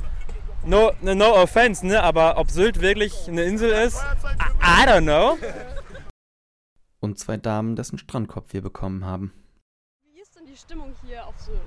no, 0.66 0.92
no 1.02 1.42
offense, 1.42 1.88
ne, 1.88 2.04
aber 2.04 2.38
ob 2.38 2.52
Sylt 2.52 2.82
wirklich 2.82 3.30
eine 3.30 3.44
Insel 3.44 3.70
ist, 3.70 4.04
I, 4.62 4.84
I 4.84 4.88
don't 4.90 5.04
know. 5.04 5.38
Und 7.00 7.18
zwei 7.18 7.38
Damen, 7.38 7.78
dessen 7.78 7.98
Strandkorb 7.98 8.52
wir 8.52 8.62
bekommen 8.62 9.06
haben. 9.06 9.32
Wie 10.12 10.20
ist 10.20 10.36
denn 10.36 10.46
die 10.46 10.58
Stimmung 10.58 10.94
hier 11.02 11.26
auf 11.26 11.40
Sylt? 11.40 11.62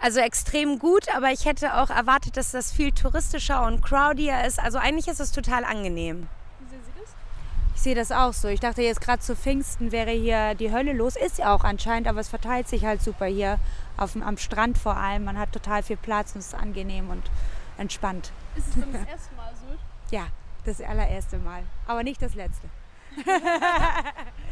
Also 0.00 0.20
extrem 0.20 0.78
gut, 0.78 1.06
aber 1.14 1.30
ich 1.30 1.44
hätte 1.44 1.76
auch 1.76 1.90
erwartet, 1.90 2.36
dass 2.36 2.50
das 2.52 2.72
viel 2.72 2.92
touristischer 2.92 3.64
und 3.64 3.82
crowdier 3.82 4.44
ist. 4.44 4.58
Also 4.58 4.78
eigentlich 4.78 5.08
ist 5.08 5.20
es 5.20 5.32
total 5.32 5.64
angenehm. 5.64 6.28
Wie 6.60 6.68
sehen 6.68 6.80
Sie 6.84 7.00
das? 7.00 7.14
Ich 7.74 7.82
sehe 7.82 7.94
das 7.94 8.12
auch 8.12 8.32
so. 8.32 8.48
Ich 8.48 8.60
dachte 8.60 8.82
jetzt 8.82 9.00
gerade 9.00 9.20
zu 9.20 9.34
Pfingsten 9.36 9.92
wäre 9.92 10.10
hier 10.10 10.54
die 10.54 10.72
Hölle 10.72 10.92
los. 10.92 11.16
Ist 11.16 11.38
ja 11.38 11.54
auch 11.54 11.64
anscheinend, 11.64 12.08
aber 12.08 12.20
es 12.20 12.28
verteilt 12.28 12.68
sich 12.68 12.84
halt 12.84 13.02
super 13.02 13.26
hier 13.26 13.58
auf 13.96 14.12
dem, 14.12 14.22
am 14.22 14.38
Strand 14.38 14.78
vor 14.78 14.96
allem. 14.96 15.24
Man 15.24 15.38
hat 15.38 15.52
total 15.52 15.82
viel 15.82 15.96
Platz 15.96 16.34
und 16.34 16.40
es 16.40 16.48
ist 16.48 16.54
angenehm 16.54 17.10
und 17.10 17.22
entspannt. 17.78 18.32
Ist 18.56 18.68
es 18.68 18.74
denn 18.74 18.92
das 18.92 19.06
erste 19.06 19.34
Mal 19.34 19.52
Sylt? 19.66 19.78
Ja, 20.10 20.28
das 20.64 20.80
allererste 20.80 21.38
Mal. 21.38 21.64
Aber 21.86 22.04
nicht 22.04 22.22
das 22.22 22.34
letzte. 22.34 22.68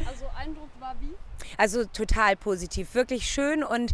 Also 0.05 0.25
Eindruck 0.37 0.69
war 0.79 0.95
wie? 0.99 1.13
Also 1.57 1.85
total 1.85 2.35
positiv, 2.35 2.93
wirklich 2.95 3.27
schön 3.29 3.63
und 3.63 3.93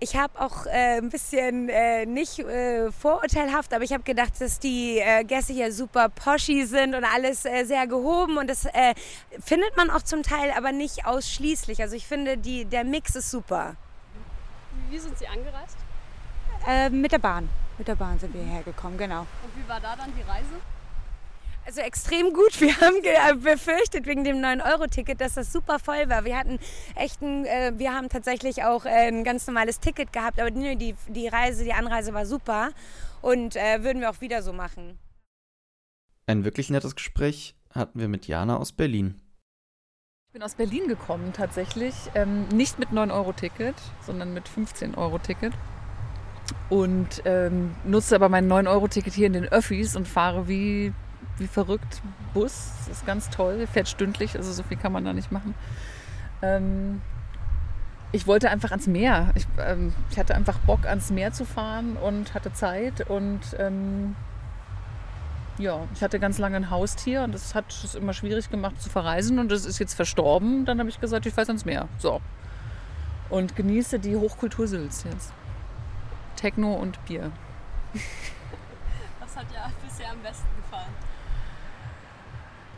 ich 0.00 0.16
habe 0.16 0.40
auch 0.40 0.64
äh, 0.66 0.96
ein 0.98 1.10
bisschen 1.10 1.68
äh, 1.68 2.06
nicht 2.06 2.38
äh, 2.38 2.90
vorurteilhaft, 2.90 3.74
aber 3.74 3.84
ich 3.84 3.92
habe 3.92 4.02
gedacht, 4.02 4.40
dass 4.40 4.58
die 4.58 4.98
äh, 4.98 5.24
Gäste 5.24 5.52
hier 5.52 5.72
super 5.72 6.08
poschi 6.08 6.64
sind 6.64 6.94
und 6.94 7.04
alles 7.04 7.44
äh, 7.44 7.64
sehr 7.64 7.86
gehoben 7.86 8.38
und 8.38 8.48
das 8.48 8.64
äh, 8.64 8.94
findet 9.38 9.76
man 9.76 9.90
auch 9.90 10.02
zum 10.02 10.22
Teil, 10.22 10.52
aber 10.56 10.72
nicht 10.72 11.04
ausschließlich. 11.04 11.82
Also 11.82 11.96
ich 11.96 12.06
finde, 12.06 12.38
die, 12.38 12.64
der 12.64 12.84
Mix 12.84 13.14
ist 13.14 13.30
super. 13.30 13.76
Wie 14.88 14.98
sind 14.98 15.18
Sie 15.18 15.28
angereist? 15.28 15.76
Mit 16.90 17.12
der 17.12 17.18
Bahn, 17.18 17.48
mit 17.78 17.88
der 17.88 17.94
Bahn 17.94 18.18
sind 18.18 18.34
wir 18.34 18.42
hergekommen, 18.42 18.98
genau. 18.98 19.20
Und 19.20 19.56
wie 19.56 19.66
war 19.66 19.80
da 19.80 19.96
dann 19.96 20.12
die 20.14 20.22
Reise? 20.22 20.60
Also 21.66 21.80
extrem 21.82 22.32
gut. 22.32 22.60
Wir 22.60 22.76
haben 22.80 22.96
äh, 23.02 23.34
befürchtet 23.34 24.06
wegen 24.06 24.24
dem 24.24 24.38
9-Euro-Ticket, 24.38 25.20
dass 25.20 25.34
das 25.34 25.52
super 25.52 25.78
voll 25.78 26.08
war. 26.08 26.24
Wir 26.24 26.38
hatten 26.38 26.58
echt 26.96 27.20
ein, 27.22 27.44
äh, 27.44 27.72
wir 27.76 27.94
haben 27.94 28.08
tatsächlich 28.08 28.64
auch 28.64 28.86
äh, 28.86 29.08
ein 29.08 29.24
ganz 29.24 29.46
normales 29.46 29.80
Ticket 29.80 30.12
gehabt, 30.12 30.40
aber 30.40 30.50
die, 30.50 30.94
die 31.08 31.28
Reise, 31.28 31.64
die 31.64 31.72
Anreise 31.72 32.14
war 32.14 32.26
super 32.26 32.70
und 33.22 33.56
äh, 33.56 33.84
würden 33.84 34.00
wir 34.00 34.10
auch 34.10 34.20
wieder 34.20 34.42
so 34.42 34.52
machen. 34.52 34.98
Ein 36.26 36.44
wirklich 36.44 36.70
nettes 36.70 36.94
Gespräch 36.94 37.54
hatten 37.74 37.98
wir 38.00 38.08
mit 38.08 38.26
Jana 38.26 38.56
aus 38.56 38.72
Berlin. 38.72 39.20
Ich 40.28 40.32
bin 40.32 40.42
aus 40.42 40.54
Berlin 40.54 40.86
gekommen 40.86 41.32
tatsächlich, 41.32 41.94
ähm, 42.14 42.46
nicht 42.48 42.78
mit 42.78 42.90
9-Euro-Ticket, 42.90 43.74
sondern 44.06 44.32
mit 44.32 44.48
15-Euro-Ticket. 44.48 45.52
Und 46.68 47.22
ähm, 47.24 47.74
nutze 47.84 48.14
aber 48.14 48.28
mein 48.28 48.48
9-Euro-Ticket 48.48 49.12
hier 49.12 49.26
in 49.26 49.32
den 49.32 49.46
Öffis 49.46 49.96
und 49.96 50.06
fahre 50.06 50.46
wie, 50.46 50.92
wie 51.40 51.46
verrückt 51.46 52.00
Bus. 52.32 52.72
Das 52.86 52.98
ist 52.98 53.06
ganz 53.06 53.30
toll, 53.30 53.66
fährt 53.66 53.88
stündlich, 53.88 54.36
also 54.36 54.52
so 54.52 54.62
viel 54.62 54.76
kann 54.76 54.92
man 54.92 55.04
da 55.04 55.12
nicht 55.12 55.32
machen. 55.32 55.54
Ähm, 56.42 57.00
ich 58.12 58.26
wollte 58.26 58.50
einfach 58.50 58.70
ans 58.70 58.86
Meer. 58.86 59.30
Ich, 59.34 59.46
ähm, 59.58 59.92
ich, 60.10 60.18
hatte 60.18 60.34
einfach 60.34 60.58
Bock, 60.58 60.86
ans 60.86 61.10
Meer 61.10 61.32
zu 61.32 61.44
fahren 61.44 61.96
und 61.96 62.34
hatte 62.34 62.52
Zeit 62.52 63.08
und 63.08 63.40
ähm, 63.58 64.16
ja, 65.58 65.86
ich 65.94 66.02
hatte 66.02 66.18
ganz 66.18 66.38
lange 66.38 66.56
ein 66.56 66.70
Haustier 66.70 67.22
und 67.22 67.34
das 67.34 67.54
hat 67.54 67.70
es 67.70 67.94
immer 67.94 68.12
schwierig 68.12 68.50
gemacht 68.50 68.80
zu 68.80 68.88
verreisen 68.88 69.38
und 69.38 69.50
das 69.50 69.64
ist 69.64 69.78
jetzt 69.78 69.94
verstorben. 69.94 70.64
Dann 70.64 70.78
habe 70.78 70.88
ich 70.88 71.00
gesagt, 71.00 71.26
ich 71.26 71.34
fahre 71.34 71.48
ans 71.48 71.64
Meer. 71.64 71.88
So. 71.98 72.20
Und 73.28 73.54
genieße 73.56 73.98
die 73.98 74.16
Hochkultur 74.16 74.66
Sülz 74.66 75.04
jetzt. 75.04 75.32
Techno 76.36 76.74
und 76.74 77.04
Bier. 77.04 77.30
Was 79.20 79.36
hat 79.36 79.50
dir 79.50 79.70
bisher 79.86 80.10
am 80.10 80.18
besten 80.20 80.48
gefallen? 80.56 81.09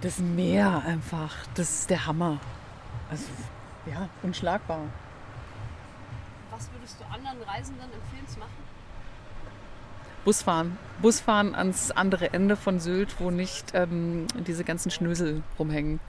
Das 0.03 0.19
Meer 0.19 0.83
einfach. 0.85 1.33
Das 1.55 1.71
ist 1.71 1.91
der 1.91 2.07
Hammer. 2.07 2.41
Also, 3.09 3.25
ja, 3.87 4.09
unschlagbar. 4.25 4.81
Was 6.51 6.69
würdest 6.73 7.01
du 7.01 7.05
anderen 7.05 7.41
Reisenden 7.43 7.85
empfehlen 7.85 8.27
zu 8.27 8.41
machen? 8.41 8.51
Busfahren. 10.25 10.77
Busfahren 11.01 11.55
ans 11.55 11.93
andere 11.93 12.33
Ende 12.33 12.57
von 12.57 12.81
Sylt, 12.81 13.21
wo 13.21 13.31
nicht 13.31 13.75
ähm, 13.75 14.27
diese 14.47 14.65
ganzen 14.65 14.91
Schnösel 14.91 15.45
rumhängen. 15.57 16.01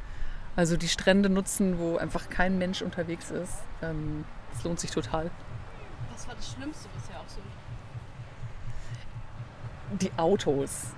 Also 0.55 0.75
die 0.75 0.88
Strände 0.88 1.29
nutzen, 1.29 1.77
wo 1.77 1.97
einfach 1.97 2.29
kein 2.29 2.57
Mensch 2.57 2.81
unterwegs 2.81 3.29
ist. 3.29 3.59
Ähm, 3.83 4.25
das 4.53 4.63
lohnt 4.63 4.79
sich 4.79 4.89
total. 4.89 5.29
Was 6.12 6.27
war 6.27 6.35
das 6.35 6.51
Schlimmste 6.51 6.89
bisher 6.95 7.19
auf 7.19 7.29
Sylt? 7.29 7.45
Die 10.01 10.12
Autos. 10.17 10.93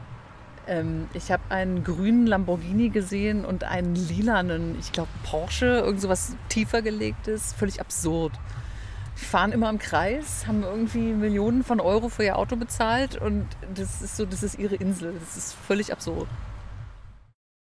Ähm, 0.67 1.07
ich 1.13 1.31
habe 1.31 1.43
einen 1.49 1.83
grünen 1.83 2.27
Lamborghini 2.27 2.89
gesehen 2.89 3.45
und 3.45 3.63
einen 3.63 3.95
lilanen, 3.95 4.77
ich 4.79 4.91
glaube 4.91 5.09
Porsche, 5.23 5.65
irgend 5.65 6.01
so 6.01 6.09
was 6.09 6.35
tiefer 6.49 6.81
gelegtes. 6.81 7.53
Völlig 7.53 7.79
absurd. 7.79 8.33
Die 9.19 9.25
fahren 9.25 9.51
immer 9.53 9.69
im 9.69 9.79
Kreis, 9.79 10.45
haben 10.45 10.63
irgendwie 10.63 11.13
Millionen 11.13 11.63
von 11.63 11.79
Euro 11.79 12.09
für 12.09 12.23
ihr 12.23 12.37
Auto 12.37 12.57
bezahlt 12.57 13.15
und 13.15 13.47
das 13.73 14.01
ist 14.01 14.17
so, 14.17 14.25
das 14.25 14.43
ist 14.43 14.59
ihre 14.59 14.75
Insel. 14.75 15.13
Das 15.19 15.37
ist 15.37 15.53
völlig 15.53 15.91
absurd. 15.93 16.27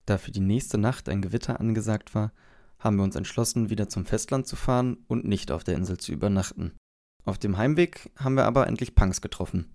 Da 0.06 0.18
für 0.18 0.32
die 0.32 0.40
nächste 0.40 0.78
Nacht 0.78 1.08
ein 1.08 1.22
Gewitter 1.22 1.60
angesagt 1.60 2.14
war, 2.14 2.32
haben 2.78 2.96
wir 2.96 3.04
uns 3.04 3.16
entschlossen, 3.16 3.70
wieder 3.70 3.88
zum 3.88 4.04
Festland 4.04 4.46
zu 4.46 4.56
fahren 4.56 4.98
und 5.06 5.24
nicht 5.24 5.50
auf 5.50 5.64
der 5.64 5.76
Insel 5.76 5.96
zu 5.96 6.12
übernachten. 6.12 6.72
Auf 7.24 7.38
dem 7.38 7.56
Heimweg 7.56 8.10
haben 8.16 8.34
wir 8.34 8.44
aber 8.44 8.66
endlich 8.66 8.94
Punks 8.94 9.22
getroffen. 9.22 9.72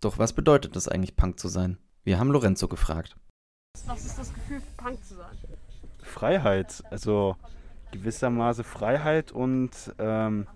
Doch 0.00 0.18
was 0.18 0.32
bedeutet 0.32 0.76
es 0.76 0.86
eigentlich, 0.86 1.16
Punk 1.16 1.40
zu 1.40 1.48
sein? 1.48 1.78
Wir 2.04 2.18
haben 2.18 2.32
Lorenzo 2.32 2.66
gefragt. 2.66 3.16
Was 3.86 4.04
ist 4.04 4.18
das 4.18 4.34
Gefühl, 4.34 4.60
Punk 4.76 5.04
zu 5.04 5.14
sein? 5.14 5.36
Freiheit, 6.02 6.82
also 6.90 7.36
gewissermaßen 7.92 8.64
Freiheit 8.64 9.30
und 9.30 9.70
ähm, 9.98 10.48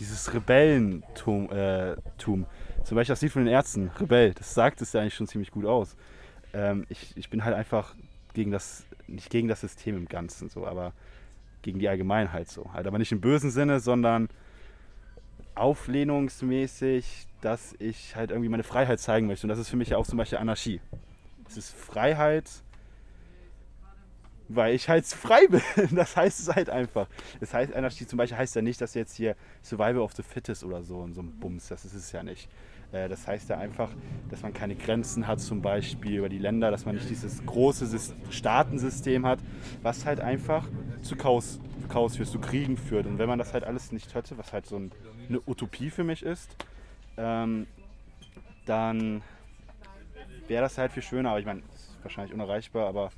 dieses 0.00 0.32
Rebellentum. 0.32 1.50
Äh, 1.52 1.96
Zum 2.16 2.46
Beispiel 2.90 3.12
das 3.12 3.20
Lied 3.20 3.32
von 3.32 3.44
den 3.44 3.52
Ärzten, 3.52 3.90
Rebell, 4.00 4.32
das 4.32 4.54
sagt 4.54 4.80
es 4.80 4.94
ja 4.94 5.02
eigentlich 5.02 5.14
schon 5.14 5.26
ziemlich 5.26 5.50
gut 5.50 5.66
aus. 5.66 5.94
Ähm, 6.54 6.86
ich, 6.88 7.16
ich 7.18 7.28
bin 7.28 7.44
halt 7.44 7.54
einfach 7.54 7.94
gegen 8.32 8.50
das, 8.50 8.86
nicht 9.06 9.28
gegen 9.28 9.48
das 9.48 9.60
System 9.60 9.96
im 9.96 10.08
Ganzen 10.08 10.48
so, 10.48 10.66
aber 10.66 10.94
gegen 11.60 11.80
die 11.80 11.88
Allgemeinheit 11.88 12.48
so. 12.48 12.72
Halt 12.72 12.86
aber 12.86 12.98
nicht 12.98 13.12
im 13.12 13.20
bösen 13.20 13.50
Sinne, 13.50 13.78
sondern 13.78 14.28
auflehnungsmäßig, 15.54 17.26
dass 17.40 17.74
ich 17.78 18.16
halt 18.16 18.30
irgendwie 18.30 18.48
meine 18.48 18.62
Freiheit 18.62 19.00
zeigen 19.00 19.26
möchte. 19.26 19.46
Und 19.46 19.48
das 19.48 19.58
ist 19.58 19.68
für 19.68 19.76
mich 19.76 19.90
ja 19.90 19.98
auch 19.98 20.06
zum 20.06 20.18
Beispiel 20.18 20.38
Anarchie. 20.38 20.80
Es 21.48 21.56
ist 21.56 21.74
Freiheit, 21.74 22.48
weil 24.48 24.74
ich 24.74 24.88
halt 24.88 25.06
frei 25.06 25.46
bin. 25.50 25.62
Das 25.94 26.16
heißt 26.16 26.40
es 26.40 26.54
halt 26.54 26.70
einfach. 26.70 27.08
Das 27.40 27.52
heißt, 27.52 27.74
Anarchie 27.74 28.06
zum 28.06 28.16
Beispiel 28.16 28.38
heißt 28.38 28.54
ja 28.56 28.62
nicht, 28.62 28.80
dass 28.80 28.94
jetzt 28.94 29.16
hier 29.16 29.36
Survival 29.62 29.98
of 29.98 30.12
the 30.14 30.22
Fittest 30.22 30.64
oder 30.64 30.82
so 30.82 30.98
und 30.98 31.14
so 31.14 31.22
ein 31.22 31.38
Bums, 31.38 31.68
das 31.68 31.84
ist 31.84 31.94
es 31.94 32.12
ja 32.12 32.22
nicht. 32.22 32.48
Äh, 32.92 33.08
das 33.08 33.26
heißt 33.26 33.48
ja 33.48 33.58
einfach, 33.58 33.90
dass 34.30 34.42
man 34.42 34.52
keine 34.52 34.76
Grenzen 34.76 35.26
hat, 35.26 35.40
zum 35.40 35.62
Beispiel 35.62 36.18
über 36.18 36.28
die 36.28 36.38
Länder, 36.38 36.70
dass 36.70 36.84
man 36.84 36.94
nicht 36.94 37.08
dieses 37.10 37.44
große 37.44 37.98
Staatensystem 38.30 39.26
hat, 39.26 39.40
was 39.82 40.04
halt 40.06 40.20
einfach 40.20 40.68
zu 41.02 41.16
Chaos, 41.16 41.60
Chaos 41.88 42.16
führt, 42.16 42.28
zu 42.28 42.38
Kriegen 42.38 42.76
führt. 42.76 43.06
Und 43.06 43.18
wenn 43.18 43.28
man 43.28 43.38
das 43.38 43.52
halt 43.52 43.64
alles 43.64 43.92
nicht 43.92 44.14
hätte, 44.14 44.38
was 44.38 44.52
halt 44.52 44.66
so 44.66 44.76
eine 45.32 45.42
Utopie 45.46 45.90
für 45.90 46.04
mich 46.04 46.22
ist, 46.22 46.56
ähm, 47.16 47.66
dann 48.66 49.22
wäre 50.48 50.62
das 50.62 50.78
halt 50.78 50.92
viel 50.92 51.02
schöner. 51.02 51.30
Aber 51.30 51.40
ich 51.40 51.46
meine, 51.46 51.60
ist 51.74 51.96
wahrscheinlich 52.02 52.34
unerreichbar, 52.34 52.88
aber 52.88 53.10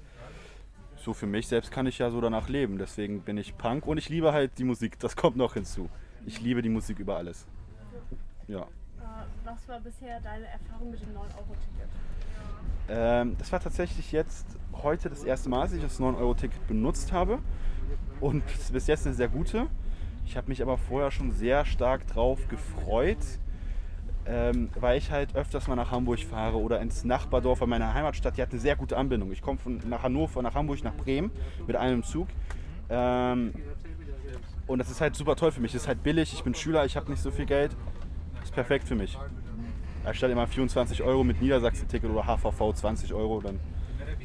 so 0.97 1.13
für 1.13 1.27
mich 1.27 1.49
selbst 1.49 1.71
kann 1.71 1.87
ich 1.87 1.99
ja 1.99 2.11
so 2.11 2.21
danach 2.21 2.49
leben. 2.49 2.79
Deswegen 2.79 3.21
bin 3.21 3.37
ich 3.37 3.57
Punk 3.59 3.87
und 3.87 3.99
ich 3.99 4.09
liebe 4.09 4.33
halt 4.33 4.59
die 4.59 4.65
Musik. 4.65 4.99
Das 5.01 5.17
kommt 5.17 5.37
noch 5.37 5.55
hinzu. 5.55 5.89
Ich 6.27 6.41
liebe 6.41 6.63
die 6.63 6.69
Musik 6.69 6.99
über 6.99 7.17
alles. 7.17 7.47
Ja. 8.47 8.63
Äh, 8.63 8.67
was 9.45 9.69
war 9.69 9.81
bisher 9.81 10.21
deine 10.21 10.47
Erfahrung 10.47 10.91
mit 10.91 11.01
dem 11.01 11.11
9-Euro-Ticket? 11.11 11.89
Ähm, 12.89 13.37
das 13.39 13.53
war 13.53 13.61
tatsächlich 13.61 14.13
jetzt 14.13 14.47
heute 14.83 15.11
das 15.11 15.25
erste 15.25 15.49
Mal, 15.49 15.63
dass 15.63 15.73
ich 15.73 15.83
das 15.83 16.01
9-Euro-Ticket 16.01 16.67
benutzt 16.67 17.13
habe. 17.13 17.39
Und 18.21 18.43
bis 18.73 18.87
jetzt 18.87 19.07
eine 19.07 19.15
sehr 19.15 19.29
gute. 19.29 19.67
Ich 20.27 20.37
habe 20.37 20.49
mich 20.49 20.63
aber 20.63 20.79
vorher 20.79 21.11
schon 21.11 21.33
sehr 21.33 21.65
stark 21.65 22.07
drauf 22.07 22.49
gefreut, 22.49 23.19
ähm, 24.27 24.71
weil 24.81 24.99
ich 24.99 25.11
halt 25.11 25.37
öfters 25.37 25.69
mal 25.69 25.77
nach 25.77 25.91
Hamburg 25.91 26.21
fahre 26.21 26.59
oder 26.59 26.81
ins 26.81 27.05
Nachbardorf 27.05 27.61
in 27.61 27.69
meiner 27.69 27.93
Heimatstadt. 27.93 28.37
Die 28.37 28.43
hat 28.43 28.51
eine 28.51 28.61
sehr 28.61 28.77
gute 28.77 28.97
Anbindung. 28.97 29.31
Ich 29.33 29.43
komme 29.43 29.59
von 29.59 29.81
nach 29.89 30.03
Hannover, 30.03 30.43
nach 30.43 30.55
Hamburg, 30.55 30.83
nach 30.83 30.95
Bremen 30.95 31.31
mit 31.67 31.77
einem 31.77 32.03
Zug. 32.03 32.29
Ähm, 32.89 33.53
und 34.67 34.79
das 34.79 34.91
ist 34.91 35.01
halt 35.01 35.15
super 35.15 35.37
toll 35.37 35.53
für 35.53 35.61
mich. 35.61 35.73
Das 35.73 35.83
ist 35.83 35.89
halt 35.89 36.03
billig. 36.03 36.33
Ich 36.33 36.43
bin 36.43 36.55
Schüler, 36.55 36.85
ich 36.87 36.97
habe 36.97 37.11
nicht 37.11 37.23
so 37.23 37.31
viel 37.31 37.47
Geld. 37.47 37.77
Das 38.37 38.45
ist 38.45 38.55
perfekt 38.55 38.89
für 38.89 38.95
mich. 38.95 39.19
Anstatt 40.05 40.31
immer 40.31 40.47
24 40.47 41.03
Euro 41.03 41.25
mit 41.25 41.41
Niedersachsen-Ticket 41.41 42.11
oder 42.11 42.25
HVV 42.25 42.75
20 42.75 43.13
Euro, 43.15 43.41
dann 43.41 43.59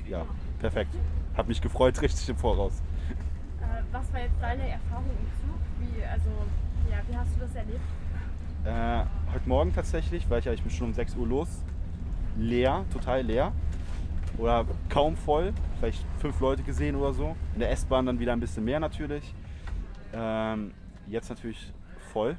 ja, 0.09 0.25
perfekt. 0.59 0.93
Hab 1.35 1.47
mich 1.47 1.61
gefreut, 1.61 2.01
richtig 2.01 2.27
im 2.29 2.37
Voraus. 2.37 2.81
Was 3.91 4.13
war 4.13 4.19
jetzt 4.19 4.39
deine 4.39 4.69
Erfahrung 4.69 5.05
im 5.09 5.25
Zug? 5.41 5.59
Wie, 5.79 6.03
also, 6.03 6.29
ja, 6.91 6.97
wie 7.07 7.17
hast 7.17 7.35
du 7.35 7.39
das 7.39 7.55
erlebt? 7.55 7.81
Äh, 8.63 9.33
heute 9.33 9.49
Morgen 9.49 9.73
tatsächlich, 9.73 10.29
weil 10.29 10.39
ich, 10.39 10.45
ja, 10.45 10.53
ich 10.53 10.61
bin 10.61 10.71
schon 10.71 10.89
um 10.89 10.93
6 10.93 11.15
Uhr 11.15 11.25
los. 11.25 11.47
Leer, 12.37 12.85
total 12.93 13.23
leer. 13.23 13.51
Oder 14.37 14.67
kaum 14.89 15.17
voll. 15.17 15.53
Vielleicht 15.79 16.05
fünf 16.19 16.39
Leute 16.39 16.61
gesehen 16.61 16.95
oder 16.95 17.13
so. 17.13 17.35
In 17.55 17.61
der 17.61 17.71
S-Bahn 17.71 18.05
dann 18.05 18.19
wieder 18.19 18.33
ein 18.33 18.39
bisschen 18.39 18.63
mehr 18.63 18.79
natürlich. 18.79 19.33
Ähm, 20.13 20.73
jetzt 21.07 21.29
natürlich 21.29 21.73
voll, 22.13 22.37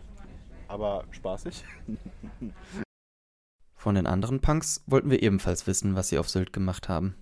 aber 0.68 1.04
spaßig. 1.10 1.64
Von 3.74 3.96
den 3.96 4.06
anderen 4.06 4.40
Punks 4.40 4.84
wollten 4.86 5.10
wir 5.10 5.20
ebenfalls 5.22 5.66
wissen, 5.66 5.96
was 5.96 6.10
sie 6.10 6.18
auf 6.18 6.28
Sylt 6.28 6.52
gemacht 6.52 6.88
haben. 6.88 7.16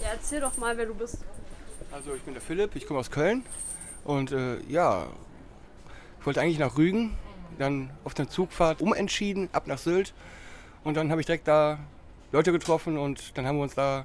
Ja, 0.00 0.12
erzähl 0.12 0.40
doch 0.40 0.56
mal, 0.56 0.78
wer 0.78 0.86
du 0.86 0.94
bist. 0.94 1.24
Also 1.96 2.14
ich 2.14 2.20
bin 2.20 2.34
der 2.34 2.42
Philipp, 2.42 2.76
ich 2.76 2.86
komme 2.86 3.00
aus 3.00 3.10
Köln 3.10 3.42
und 4.04 4.30
äh, 4.30 4.58
ja, 4.68 5.06
ich 6.20 6.26
wollte 6.26 6.42
eigentlich 6.42 6.58
nach 6.58 6.76
Rügen, 6.76 7.16
dann 7.58 7.88
auf 8.04 8.12
der 8.12 8.28
Zugfahrt 8.28 8.82
umentschieden, 8.82 9.48
ab 9.52 9.66
nach 9.66 9.78
Sylt. 9.78 10.12
Und 10.84 10.98
dann 10.98 11.10
habe 11.10 11.22
ich 11.22 11.26
direkt 11.26 11.48
da 11.48 11.78
Leute 12.32 12.52
getroffen 12.52 12.98
und 12.98 13.38
dann 13.38 13.46
haben 13.46 13.56
wir 13.56 13.62
uns 13.62 13.76
da 13.76 14.04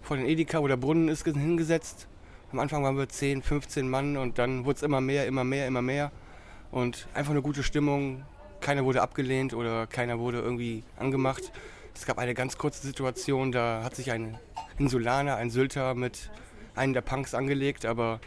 vor 0.00 0.16
den 0.16 0.26
Edeka, 0.26 0.62
wo 0.62 0.68
der 0.68 0.76
Brunnen 0.76 1.08
ist, 1.08 1.24
hingesetzt. 1.24 2.06
Am 2.52 2.60
Anfang 2.60 2.84
waren 2.84 2.96
wir 2.96 3.08
10, 3.08 3.42
15 3.42 3.88
Mann 3.88 4.16
und 4.16 4.38
dann 4.38 4.64
wurde 4.64 4.76
es 4.76 4.82
immer 4.84 5.00
mehr, 5.00 5.26
immer 5.26 5.42
mehr, 5.42 5.66
immer 5.66 5.82
mehr. 5.82 6.12
Und 6.70 7.08
einfach 7.14 7.32
eine 7.32 7.42
gute 7.42 7.64
Stimmung. 7.64 8.22
Keiner 8.60 8.84
wurde 8.84 9.02
abgelehnt 9.02 9.54
oder 9.54 9.88
keiner 9.88 10.20
wurde 10.20 10.38
irgendwie 10.38 10.84
angemacht. 10.96 11.50
Es 11.96 12.06
gab 12.06 12.18
eine 12.18 12.34
ganz 12.34 12.56
kurze 12.58 12.86
Situation, 12.86 13.50
da 13.50 13.82
hat 13.82 13.96
sich 13.96 14.12
ein 14.12 14.38
Insulaner, 14.78 15.34
ein 15.34 15.50
Sylter 15.50 15.96
mit 15.96 16.30
einem 16.74 16.92
der 16.92 17.00
Punks 17.00 17.34
angelegt, 17.34 17.84
aber 17.84 18.20